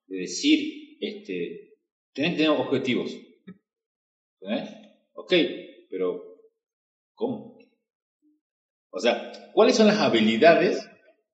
[0.08, 1.74] de decir, este,
[2.14, 3.12] tenés que tener objetivos.
[5.14, 5.34] Ok,
[5.90, 6.40] pero
[7.16, 7.58] ¿cómo?
[8.92, 10.88] O sea, ¿cuáles son las habilidades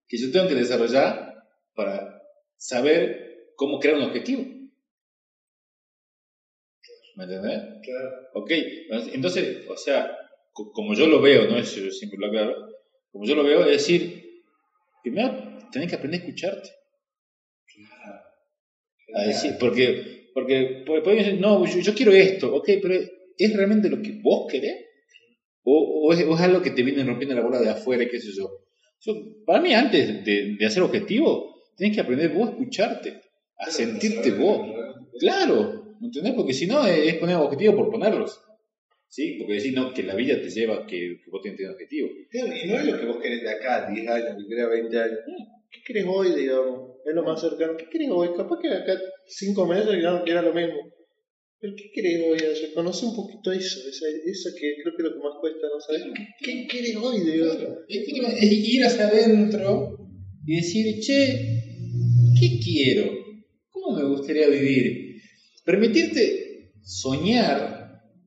[0.07, 1.43] que yo tengo que desarrollar
[1.75, 2.21] para
[2.57, 4.43] saber cómo crear un objetivo?
[7.15, 7.61] ¿Me entendés?
[7.83, 8.09] Claro.
[8.35, 8.51] Ok,
[9.13, 10.15] entonces, o sea,
[10.53, 12.55] co- como yo lo veo, no es yo siempre lo aclaro,
[13.11, 14.28] como yo lo veo, es decir,
[15.01, 16.69] primero tenés que aprender a escucharte.
[19.15, 22.93] A decir, porque, porque, porque decir, no, yo, yo quiero esto, ok, pero
[23.37, 24.85] ¿es realmente lo que vos querés?
[25.63, 28.07] ¿O, o es, o es algo que te viene rompiendo la bola de afuera, y
[28.09, 28.49] qué sé yo?
[29.01, 33.21] Yo- para mí, antes de, de hacer objetivo, tenés que aprender vos a escucharte,
[33.57, 34.61] a sentirte vos.
[35.19, 36.33] Claro, ¿me entendés?
[36.33, 38.39] Porque si no, es poner objetivos por ponerlos.
[39.09, 39.35] ¿Sí?
[39.39, 42.11] Porque decir, no, que la vida te lleva a que, que vos tener objetivos.
[42.29, 44.99] Claro, y no es lo que vos querés de acá, 10 años, que querés 20
[44.99, 45.19] años.
[45.71, 46.97] ¿Qué querés hoy, digamos?
[47.05, 47.75] Es lo más cercano.
[47.77, 48.29] ¿Qué querés hoy?
[48.37, 48.93] Capaz que de acá
[49.27, 50.77] 5 meses ya era lo mismo.
[51.59, 52.37] Pero ¿qué querés hoy?
[52.37, 55.35] O sea, conoce un poquito eso, esa- eso que creo que es lo que más
[55.41, 56.03] cuesta, ¿no sabes?
[56.39, 57.57] ¿Qué querés hoy, digamos?
[57.87, 59.97] Es, es ir hacia adentro
[60.45, 61.63] y decir, che,
[62.39, 63.11] ¿qué quiero?
[63.71, 65.15] ¿Cómo me gustaría vivir?
[65.65, 67.78] Permitirte soñar,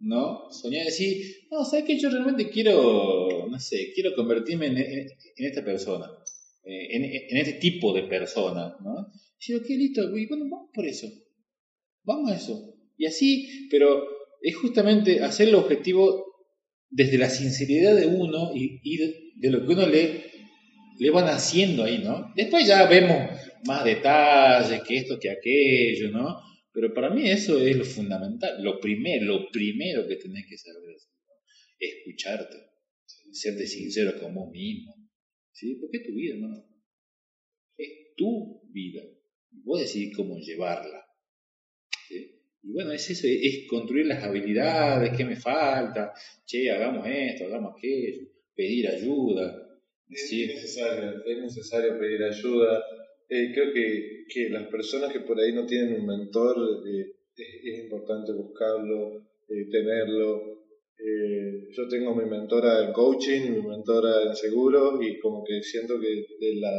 [0.03, 0.51] ¿no?
[0.51, 1.99] Soñar decir, no, ¿sabes qué?
[1.99, 6.07] Yo realmente quiero, no sé, quiero convertirme en, esta persona,
[6.65, 9.13] eh, en, en este tipo de persona, ¿no?
[9.39, 11.09] Y decir, ok, listo, y bueno, vamos por eso,
[12.05, 12.75] vamos a eso.
[12.97, 14.05] Y así, pero
[14.43, 16.25] es justamente hacer el objetivo
[16.91, 20.25] desde la sinceridad de uno y, y de, de lo que uno le,
[20.99, 22.33] le van haciendo ahí, ¿no?
[22.37, 23.31] Después ya vemos
[23.65, 26.41] más detalles, que esto, que aquello, ¿no?
[26.73, 30.91] Pero para mí eso es lo fundamental, lo primero, lo primero que tenés que saber
[30.91, 31.09] es
[31.79, 32.57] escucharte,
[33.31, 34.95] serte sincero con vos mismo,
[35.53, 35.77] ¿sí?
[35.81, 36.49] Porque es tu vida, ¿no?
[37.77, 39.03] Es tu vida.
[39.51, 41.05] Vos decidís cómo llevarla.
[42.09, 42.43] ¿sí?
[42.63, 46.13] Y bueno, es eso, es construir las habilidades, qué me falta,
[46.47, 49.69] che, hagamos esto, hagamos aquello, pedir ayuda.
[50.09, 52.83] Es, necesario, es necesario pedir ayuda.
[53.35, 56.55] Eh, creo que, que, las personas que por ahí no tienen un mentor,
[56.87, 60.61] eh, es, importante buscarlo, eh, tenerlo.
[61.75, 66.09] yo tengo mi mentora en coaching, mi mentora en seguros y como que siento que
[66.09, 66.73] de, la,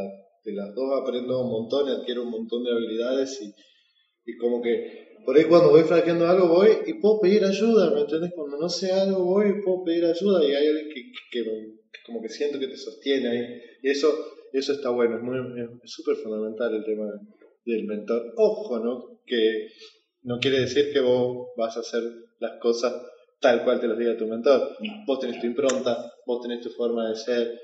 [0.44, 3.52] de las dos aprendo un montón y adquiero un montón de habilidades y,
[4.30, 8.02] y como que por ahí cuando voy flaqueando algo voy y puedo pedir ayuda, ¿me
[8.02, 8.30] entiendes?
[8.32, 11.02] Cuando no sé algo voy y puedo pedir ayuda y hay alguien que,
[11.32, 11.44] que,
[12.06, 13.60] como que siento que te sostiene ahí.
[13.82, 14.08] Y eso,
[14.58, 15.18] eso está bueno,
[15.82, 17.10] es súper fundamental el tema
[17.64, 18.32] del mentor.
[18.36, 19.20] Ojo, ¿no?
[19.26, 19.68] Que
[20.22, 22.02] no quiere decir que vos vas a hacer
[22.38, 22.94] las cosas
[23.40, 24.76] tal cual te lo diga tu mentor.
[25.06, 27.60] Vos tenés tu impronta, vos tenés tu forma de ser.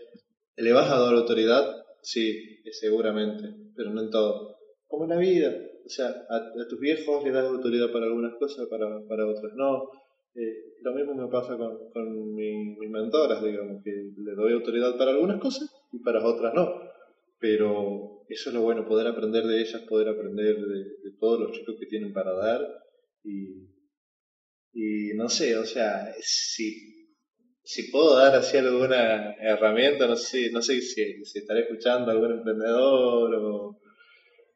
[0.56, 1.76] ¿Le vas a dar autoridad?
[2.02, 3.44] Sí, seguramente,
[3.76, 4.56] pero no en todo.
[4.88, 5.54] Como en la vida,
[5.86, 9.90] o sea, a, tus viejos le das autoridad para algunas cosas, para, para otras no.
[10.34, 15.12] Eh, lo mismo me pasa con, con mis mentoras, digamos, que le doy autoridad para
[15.12, 16.68] algunas cosas y para otras no.
[17.38, 21.76] Pero eso es lo bueno, poder aprender de ellas, poder aprender de, todos los chicos
[21.78, 22.60] que tienen para dar.
[23.24, 23.68] Y,
[24.72, 27.08] y no sé, o sea, si,
[27.62, 32.14] si puedo dar así alguna herramienta, no sé, no sé si, si estaré escuchando a
[32.14, 33.80] algún emprendedor o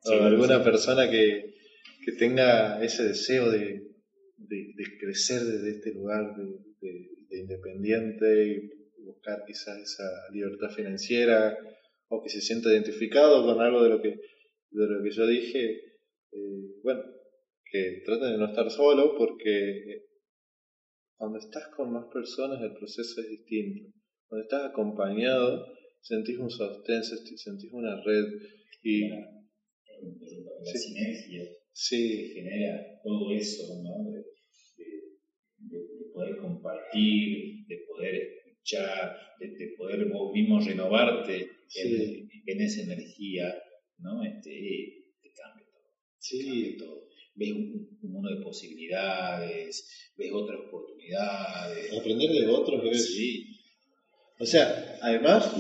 [0.05, 1.55] o alguna persona que,
[2.05, 3.83] que, tenga ese deseo de,
[4.37, 8.71] de, crecer desde este lugar de, independiente y
[9.25, 11.57] buscar quizás esa libertad financiera
[12.09, 15.65] o que se sienta identificado con algo de lo que, de lo que yo dije,
[16.33, 17.03] eh, bueno,
[17.71, 20.05] que traten de no estar solo porque
[21.17, 23.97] cuando estás con más personas el proceso es distinto.
[24.29, 25.67] Cuando estás acompañado
[26.03, 28.25] sentís un sostén, sentís una red
[28.83, 29.25] y la
[30.65, 31.45] sinergia
[31.89, 34.11] que genera todo eso, ¿no?
[34.11, 34.23] De,
[36.13, 43.55] poder compartir, de poder escuchar, de, poder vos mismo renovarte en, esa energía,
[43.99, 44.23] ¿no?
[44.25, 44.51] Este,
[45.23, 45.85] te cambia todo.
[46.19, 46.77] Sí.
[46.79, 47.05] todo.
[47.37, 51.99] Ves un, mundo de posibilidades, ves otras oportunidades.
[51.99, 53.15] Aprender de otros es.
[53.15, 53.47] Sí.
[54.39, 55.53] O sea, además,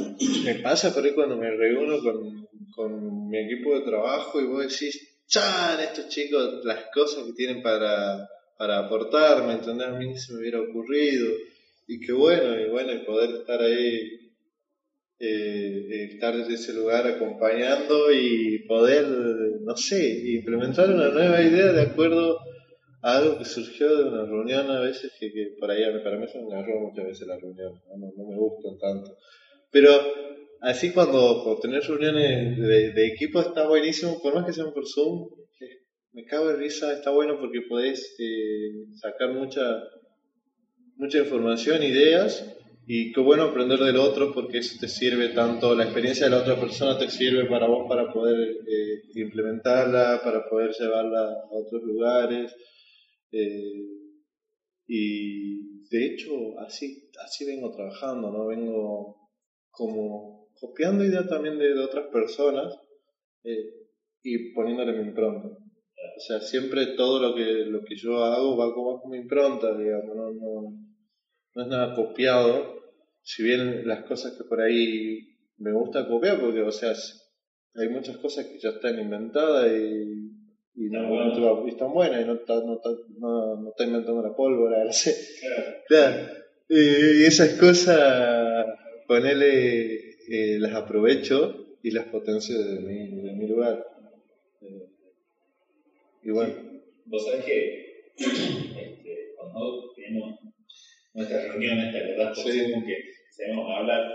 [0.44, 4.62] me pasa por ahí cuando me reúno con, con mi equipo de trabajo y vos
[4.62, 8.28] decís, chan, estos chicos, las cosas que tienen para,
[8.59, 9.88] para aportar, ¿me entendés?
[9.88, 11.34] A mí se me hubiera ocurrido.
[11.87, 14.32] Y qué bueno, y bueno, y poder estar ahí,
[15.18, 21.82] eh, estar desde ese lugar acompañando y poder, no sé, implementar una nueva idea de
[21.82, 22.39] acuerdo
[23.03, 26.26] a algo que surgió de una reunión a veces que, que por ahí para mí
[26.26, 29.18] son me muchas veces la reunión, no, no me gustan tanto.
[29.70, 29.91] Pero
[30.62, 35.28] así cuando, tenés reuniones de, equipo está buenísimo, por más que sean por Zoom,
[36.12, 39.82] me cago de risa, está bueno porque podés eh, sacar mucha,
[40.97, 42.55] mucha información, ideas,
[42.86, 46.42] y qué bueno aprender del otro porque eso te sirve tanto, la experiencia de la
[46.42, 51.82] otra persona te sirve para vos para poder eh, implementarla, para poder llevarla a otros
[51.82, 52.55] lugares.
[54.86, 58.47] y de hecho así, así vengo trabajando, ¿no?
[58.47, 59.16] Vengo
[59.70, 62.74] como copiando ideas también de, otras personas
[63.45, 63.70] eh,
[64.22, 65.49] y poniéndole mi impronta.
[66.17, 70.17] O sea, siempre todo lo que, lo que yo hago va como, mi impronta, digamos,
[70.17, 70.79] no, no,
[71.55, 72.75] no es nada copiado.
[73.23, 75.19] Si bien las cosas que por ahí
[75.59, 76.93] me gusta copiar, porque, o sea,
[77.75, 80.35] hay muchas cosas que ya están inventadas y,
[80.77, 82.81] y no, no, están buenas y no está, no,
[83.19, 85.15] no, no está inventando la pólvora, no sé.
[85.89, 86.29] Claro.
[86.69, 88.67] Y esas cosas,
[89.07, 89.95] ponele
[90.29, 93.85] eh, las aprovecho y las potencio de mi, de mi lugar.
[96.25, 96.55] Y bueno.
[97.07, 100.41] Vos sabés que este, cuando tenemos
[101.12, 102.43] nuestras reuniones, ¿te acordás?
[102.43, 102.72] Sí.
[102.87, 102.97] que
[103.31, 104.11] sabemos hablar.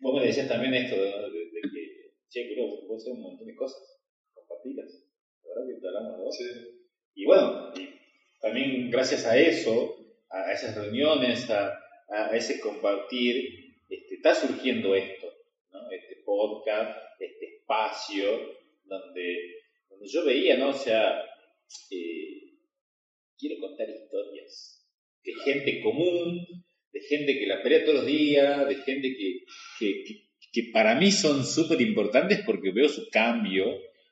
[0.00, 4.00] Vos me decías también esto de, que, che, bro, vos hacer un montón de cosas,
[4.34, 5.06] compartirlas.
[5.44, 6.36] La verdad que te hablamos de vos.
[6.36, 6.44] Sí.
[7.14, 7.72] Y bueno,
[8.40, 9.96] también gracias a eso,
[10.30, 11.78] a esas reuniones, a,
[12.08, 15.28] a ese compartir, este, está surgiendo esto,
[15.92, 18.26] este podcast, este espacio,
[18.84, 19.61] donde
[20.10, 20.70] yo veía, ¿no?
[20.70, 21.20] O sea,
[21.90, 22.54] eh,
[23.38, 24.86] quiero contar historias
[25.24, 26.46] de gente común,
[26.92, 29.44] de gente que la pelea todos los días, de gente que,
[29.78, 30.04] que,
[30.52, 33.66] que para mí son súper importantes porque veo su cambio,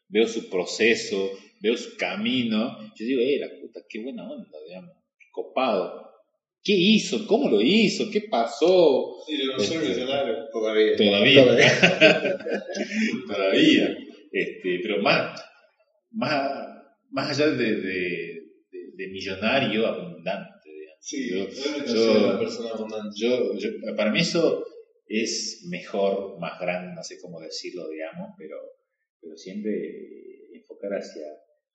[0.09, 1.31] veo su proceso,
[1.61, 2.79] veo su camino.
[2.97, 6.11] Yo digo, eh, la puta, qué buena onda, digamos, qué copado.
[6.63, 7.27] ¿Qué hizo?
[7.27, 8.11] ¿Cómo lo hizo?
[8.11, 9.17] ¿Qué pasó?
[9.27, 10.97] Sí, soy Este, millonario todavía.
[10.97, 11.45] Todavía.
[13.27, 13.99] Todavía.
[14.31, 15.43] Este, pero más,
[16.13, 20.69] más, más allá de, de, de- de millonario, abundante.
[20.71, 20.99] digamos.
[21.01, 23.17] Sí, Yo- yo, persona abundante.
[23.17, 24.65] Yo, yo- para mí eso
[25.07, 28.57] es mejor, más grande, no sé cómo decirlo, digamos, pero,
[29.21, 29.73] pero siempre
[30.55, 31.27] enfocar hacia,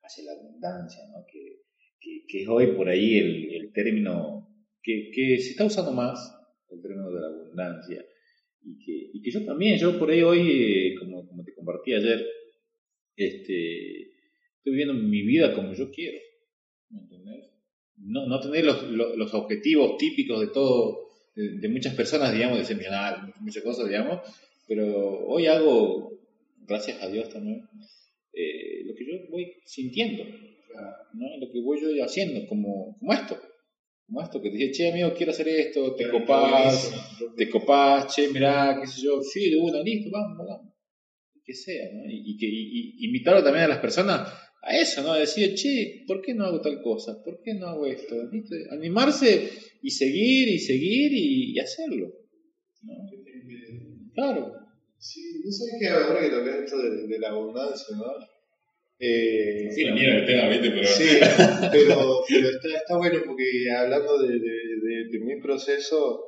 [0.02, 1.26] hacia la abundancia, ¿no?
[1.32, 1.62] que,
[2.00, 4.48] que, que es hoy por ahí el, el término
[4.82, 6.18] que, que se está usando más,
[6.70, 8.06] el término de la abundancia.
[8.62, 10.40] Y que, y que yo también, yo por ahí hoy,
[10.92, 12.26] eh, como, como te compartí ayer,
[13.16, 14.12] este,
[14.66, 16.18] estoy viviendo mi vida como yo quiero.
[16.90, 17.52] ¿Me entendés?
[17.98, 22.58] No, no tener los, los, los objetivos típicos de todo, de, de muchas personas, digamos,
[22.58, 24.22] de ser millonario, muchas cosas, digamos,
[24.68, 26.20] pero hoy hago,
[26.68, 27.62] gracias a Dios también,
[28.34, 30.24] eh, lo que yo voy sintiendo,
[31.14, 31.38] ¿no?
[31.40, 33.40] lo que voy yo haciendo, como, como esto,
[34.08, 36.92] como esto, que te dije, che, amigo, quiero hacer esto, te copás,
[37.38, 40.74] te copás, che, mirá, qué sé yo, sí, de una, listo, vamos, vamos,
[41.44, 42.10] que sea, ¿no?
[42.10, 45.12] Y, y que y, y invitarlo también a las personas a eso, ¿no?
[45.14, 47.22] A decir, che, ¿por qué no hago tal cosa?
[47.24, 48.16] ¿Por qué no hago esto?
[48.32, 48.56] ¿Viste?
[48.72, 49.50] Animarse
[49.82, 52.08] y seguir y seguir y, y hacerlo,
[52.84, 52.94] ¿no?
[54.14, 54.54] Claro.
[54.98, 58.06] Sí, no sé que ahora que toqué esto de, de la abundancia, ¿no?
[58.98, 60.70] Eh, Sí, la mierda el tema, ¿viste?
[60.72, 60.88] Pero...
[60.88, 61.06] Sí,
[61.72, 63.46] pero, pero está, está bueno porque
[63.78, 66.24] hablando de, de, de- de mi proceso,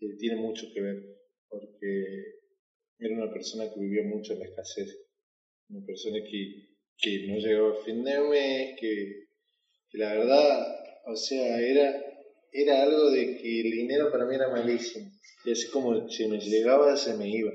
[0.00, 0.96] eh, tiene mucho que ver,
[1.48, 1.88] porque
[2.98, 4.88] era una persona que vivía mucho en la escasez,
[5.70, 6.71] una persona que,
[7.02, 9.26] que no llegaba a fin de mes, que,
[9.94, 10.76] la verdad,
[11.06, 12.00] o sea, era,
[12.52, 15.10] era algo de que el dinero para mí era malísimo,
[15.44, 17.50] y así como se me llegaba, se me iba.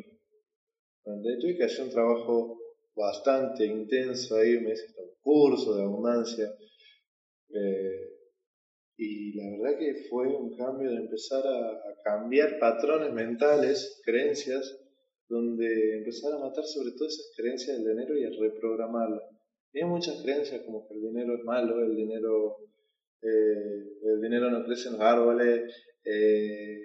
[1.06, 2.60] Entonces, tuve que hacer un trabajo
[2.96, 6.52] bastante intenso ahí, me hice un curso de abundancia.
[7.54, 8.14] eh,
[9.00, 14.76] y la verdad que fue un cambio de empezar a cambiar patrones mentales, creencias,
[15.30, 19.37] donde empezar a matar sobre todo esas creencias del dinero y a reprogramarlas.
[19.78, 22.58] Tenía muchas creencias como que el dinero es malo, el dinero,
[23.22, 25.72] eh, el dinero no crece en los árboles,
[26.04, 26.80] eh,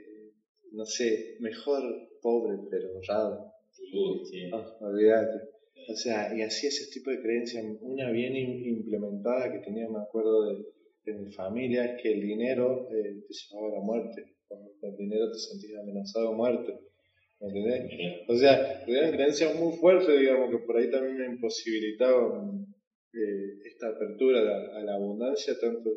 [0.73, 1.83] no sé, mejor
[2.21, 3.51] pobre pero honrado.
[3.71, 4.51] Sí.
[4.53, 5.39] Ah, olvídate.
[5.89, 10.01] O sea, y así ese tipo de creencias, una bien im- implementada que tenía, me
[10.01, 10.63] acuerdo de,
[11.07, 14.23] de mi familia, es que el dinero eh, te llevaba a la muerte.
[14.49, 16.79] Con, el dinero te sentías amenazado de muerte.
[17.41, 18.21] ¿Me entendés?
[18.29, 22.72] O sea, eran creencias muy fuertes, digamos, que por ahí también me imposibilitaban
[23.15, 25.91] eh, esta apertura a la, a la abundancia, tanto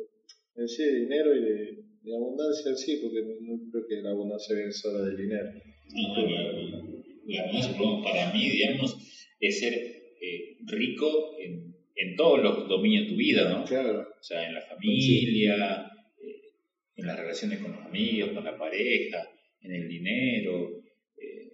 [0.55, 4.01] en sí de dinero y de, de abundancia en sí, porque no, no creo que
[4.01, 5.49] la abundancia viene solo del dinero.
[5.93, 8.95] No, por lo menos para mí, digamos,
[9.39, 13.65] es ser eh, rico en, en todos los dominios de tu vida, ¿no?
[13.65, 14.01] Claro.
[14.01, 15.91] O sea, en la familia,
[16.21, 16.51] eh,
[16.95, 19.27] en las relaciones con los amigos, con la pareja,
[19.61, 20.83] en el dinero,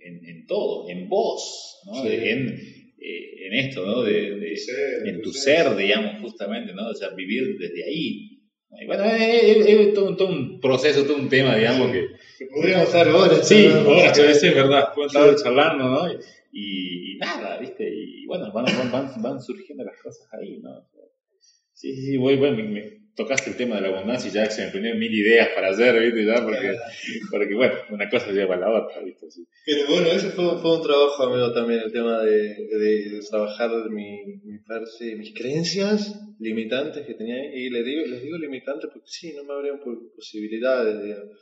[0.03, 2.01] en, en todo, en vos, ¿no?
[2.03, 2.09] Sí.
[2.09, 4.03] De- en, eh, en esto, ¿no?
[4.03, 6.89] De, de- ser, en tu ser, digamos, justamente, ¿no?
[6.89, 8.37] O sea, vivir desde ahí.
[8.81, 12.07] Y bueno, es, es- es todo, un- todo un proceso, todo un tema, digamos, que,
[12.37, 13.47] Que podríamos estar horas.
[13.47, 16.11] Sí, ahora a veces es verdad, pueden estar charlando, ¿no?
[16.53, 17.89] Y, y nada, ¿viste?
[17.93, 20.85] Y bueno, van, van, van, van surgiendo las cosas ahí, ¿no?
[21.81, 22.83] Sí, sí, voy, bueno, me, me
[23.15, 25.99] tocaste el tema de la abundancia y ya se me prendieron mil ideas para hacer,
[25.99, 26.25] ¿viste?
[26.25, 26.69] Ya, porque,
[27.31, 29.25] porque bueno, una cosa lleva a la otra, ¿viste?
[29.31, 29.41] Sí.
[29.65, 32.37] Pero bueno, ese fue, fue un trabajo, amigo, también, el tema de,
[32.81, 34.09] de, de trabajar mi,
[34.43, 35.99] mi parte, mis creencias
[36.39, 37.65] limitantes que tenía ahí.
[37.65, 41.39] Y les digo, les digo limitantes porque sí, no me abrían po- posibilidades, digamos.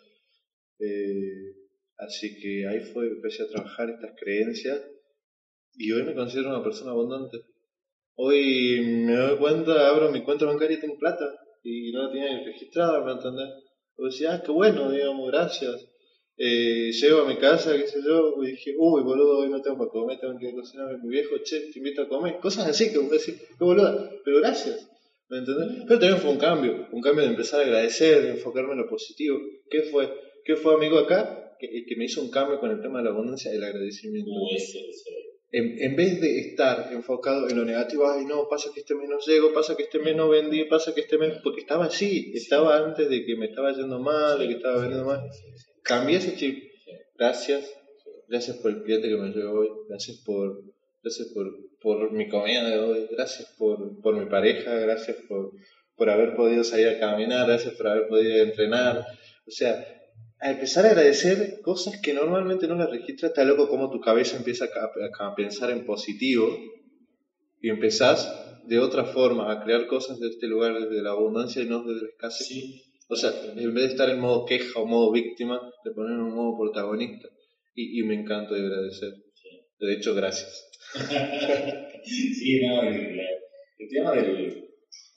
[0.79, 1.53] Eh,
[1.97, 4.79] así que ahí fue, empecé a trabajar estas creencias
[5.75, 7.37] y hoy me considero una persona abundante.
[8.21, 11.23] Hoy me doy cuenta, abro mi cuenta bancaria y tengo plata
[11.63, 13.47] y no la tenía registrada, ¿me entendés?
[13.95, 15.87] O decía, ah, qué bueno, digamos, gracias.
[16.35, 19.77] Eh, llego a mi casa, qué sé yo, y dije, uy, boludo, hoy no tengo
[19.77, 22.39] para comer, tengo que cocinar a mi viejo, che, te invito a comer.
[22.41, 24.85] Cosas así que vos decís, qué boluda, pero gracias.
[25.29, 25.85] ¿Me entendés?
[25.87, 28.89] Pero también fue un cambio, un cambio de empezar a agradecer, de enfocarme en lo
[28.89, 29.39] positivo.
[29.69, 30.09] ¿Qué fue?
[30.43, 31.55] ¿Qué fue, amigo, acá?
[31.57, 34.29] Que, que me hizo un cambio con el tema de la abundancia el agradecimiento.
[35.51, 39.09] En, en vez de estar enfocado en lo negativo, ay no, pasa que este mes
[39.09, 42.31] no llego, pasa que este mes no vendí, pasa que este mes, porque estaba así,
[42.35, 45.21] estaba antes de que me estaba yendo mal, de que estaba vendiendo mal.
[45.83, 46.69] Cambié ese chip.
[47.17, 47.73] Gracias,
[48.27, 50.63] gracias por el cliente que me llegó hoy, gracias por,
[51.01, 51.47] gracias por,
[51.81, 55.51] por mi comida de hoy, gracias por, por mi pareja, gracias por,
[55.95, 58.99] por haber podido salir a caminar, gracias por haber podido entrenar.
[59.47, 59.98] O sea,
[60.41, 64.37] a empezar a agradecer cosas que normalmente no las registras, está loco como tu cabeza
[64.37, 66.57] empieza a, a pensar en positivo
[67.61, 71.65] y empezás de otra forma a crear cosas de este lugar desde la abundancia y
[71.65, 72.89] no desde la escasez.
[73.09, 76.21] O sea, en vez de estar en modo queja o modo víctima, te ponen en
[76.21, 77.27] un modo protagonista.
[77.73, 79.13] Y, y me encanta de agradecer.
[79.79, 80.69] De hecho, gracias.
[82.03, 83.19] sí, no, el,
[83.89, 84.68] tema del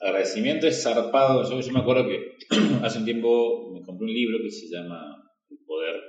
[0.03, 1.49] agradecimiento es zarpado.
[1.49, 2.37] Yo, yo me acuerdo que
[2.83, 5.15] hace un tiempo me compré un libro que se llama
[5.49, 6.01] El Poder,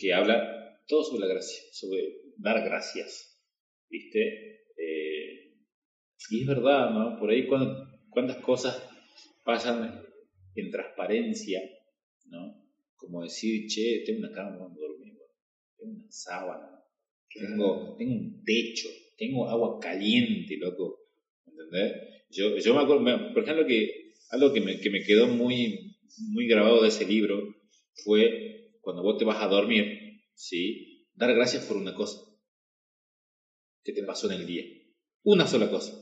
[0.00, 2.02] que habla todo sobre la gracia, sobre
[2.36, 3.40] dar gracias.
[3.88, 4.64] ¿Viste?
[4.76, 5.54] Eh,
[6.30, 7.18] y es verdad, ¿no?
[7.18, 7.46] Por ahí
[8.10, 8.82] cuántas cosas
[9.44, 10.02] pasan
[10.54, 11.60] en transparencia,
[12.26, 12.64] ¿no?
[12.96, 15.14] Como decir, che, tengo una cama donde dormir,
[15.76, 16.82] tengo una sábana,
[17.28, 21.10] tengo, tengo un techo, tengo agua caliente, loco,
[21.46, 22.15] ¿entendés?
[22.36, 25.96] Yo, yo me acuerdo, por ejemplo, que algo que me, que me quedó muy,
[26.30, 27.42] muy grabado de ese libro
[28.04, 31.06] fue cuando vos te vas a dormir, ¿sí?
[31.14, 32.20] Dar gracias por una cosa
[33.82, 34.64] que te pasó en el día.
[35.22, 35.92] Una sola cosa.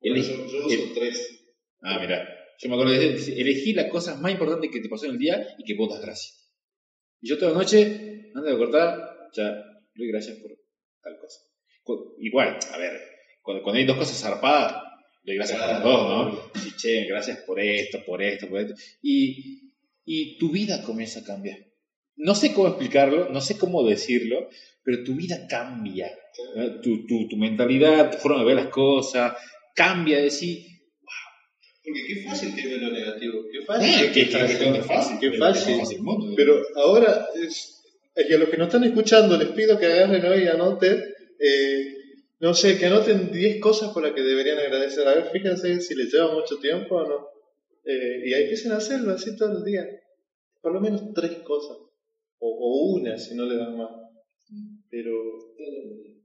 [0.00, 1.44] yo, yo tres.
[1.82, 2.28] Ah, mira.
[2.58, 5.44] Yo me acuerdo de elegí las cosas más importantes que te pasó en el día
[5.58, 6.54] y que vos das gracias.
[7.20, 9.64] Y yo toda la noche, antes de cortar, ya
[9.94, 10.56] doy gracias por
[11.02, 11.40] tal cosa.
[12.20, 13.00] Igual, a ver,
[13.42, 14.83] cuando, hay dos cosas zarpadas,
[15.24, 16.50] doy gracias las dos, ¿no?
[16.66, 18.74] Y, che, gracias por esto, por esto, por esto.
[19.02, 19.72] Y,
[20.04, 21.58] y tu vida comienza a cambiar.
[22.16, 24.48] No sé cómo explicarlo, no sé cómo decirlo,
[24.82, 26.10] pero tu vida cambia.
[26.82, 29.34] Tu, tu, tu, mentalidad, tu forma de ver las cosas,
[29.74, 30.74] cambia, de decir,
[31.84, 34.12] porque qué fácil que ve lo negativo, qué fácil.
[34.12, 34.24] qué,
[34.82, 36.00] fácil, qué fácil.
[36.34, 37.82] Pero ahora, es,
[38.16, 41.04] a los que nos están escuchando, les pido que agarren hoy y anoten,
[41.38, 41.94] eh,
[42.44, 45.08] no sé, que anoten 10 cosas por las que deberían agradecer.
[45.08, 47.28] A ver, fíjense si les lleva mucho tiempo o no.
[47.84, 49.86] Eh, y ahí empiecen a hacerlo así todos los días.
[50.60, 51.78] Por lo menos tres cosas.
[52.38, 53.90] O, o una, si no le dan más.
[54.90, 55.12] Pero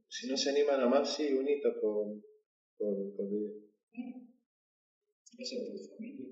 [0.10, 2.08] si no se animan a más, sí, unita por,
[2.78, 3.70] por, por día
[5.40, 6.28] gracias por tu familia,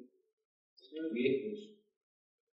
[1.13, 1.59] viejos,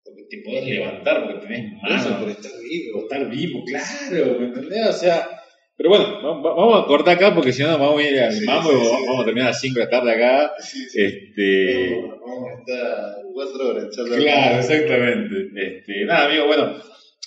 [0.03, 2.19] porque te podés levantar, porque tenés manos.
[2.19, 2.93] por estar vivo.
[2.93, 4.87] Por estar vivo, claro, ¿me entendés?
[4.87, 5.42] O sea,
[5.75, 8.75] pero bueno, vamos a cortar acá porque si no vamos a ir al mambo y
[8.75, 10.53] vamos, a terminar a las 5 de la tarde acá.
[10.93, 11.95] Este...
[11.95, 14.23] Vamos, a estar 4 horas charlando.
[14.23, 15.35] Claro, exactamente.
[15.55, 16.75] Este, nada, amigo, bueno,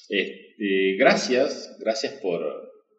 [0.08, 2.40] este, gracias, gracias por,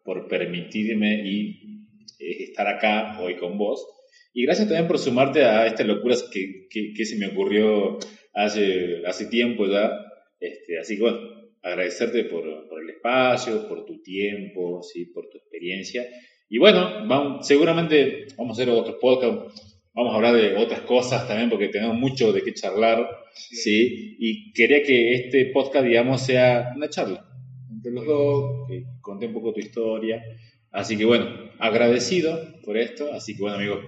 [0.03, 1.85] por permitirme y
[2.19, 3.85] eh, estar acá hoy con vos.
[4.33, 7.97] Y gracias también por sumarte a estas locuras que, que, se me ocurrió
[8.33, 9.91] hace, hace tiempo ya.
[10.39, 11.19] Este, así que bueno,
[11.67, 15.05] agradecerte por, por, el espacio, por tu tiempo, ¿sí?
[15.05, 16.05] por tu experiencia.
[16.49, 21.27] Y bueno, vamos, seguramente vamos a hacer otros podcasts, vamos a hablar de otras cosas
[21.27, 23.07] también porque tenemos mucho de qué charlar.
[23.33, 24.15] Sí.
[24.19, 27.25] Y quería que este podcast, digamos, sea una charla
[27.71, 30.23] entre los dos, que conté un poco tu historia.
[30.71, 33.11] Así que bueno, agradecido por esto.
[33.13, 33.85] Así que bueno, amigos,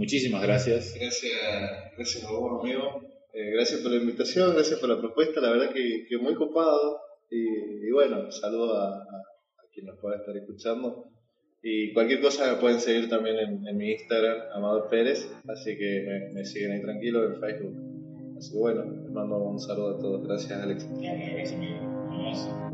[0.00, 0.94] Muchísimas gracias.
[0.94, 1.32] Gracias,
[1.96, 3.02] gracias a vos, amigo.
[3.34, 5.40] Eh, gracias por la invitación, gracias por la propuesta.
[5.40, 7.00] La verdad que, que muy copado.
[7.30, 9.06] Y, bueno, saludo a,
[9.72, 11.06] quien nos pueda estar escuchando.
[11.62, 15.30] Y cualquier cosa me pueden seguir también en, mi Instagram, Amador Pérez.
[15.48, 17.76] Así que me, siguen ahí tranquilo en Facebook.
[18.36, 20.26] Así que bueno, les mando un saludo a todos.
[20.26, 20.88] Gracias, Alex.
[21.00, 22.69] Gracias.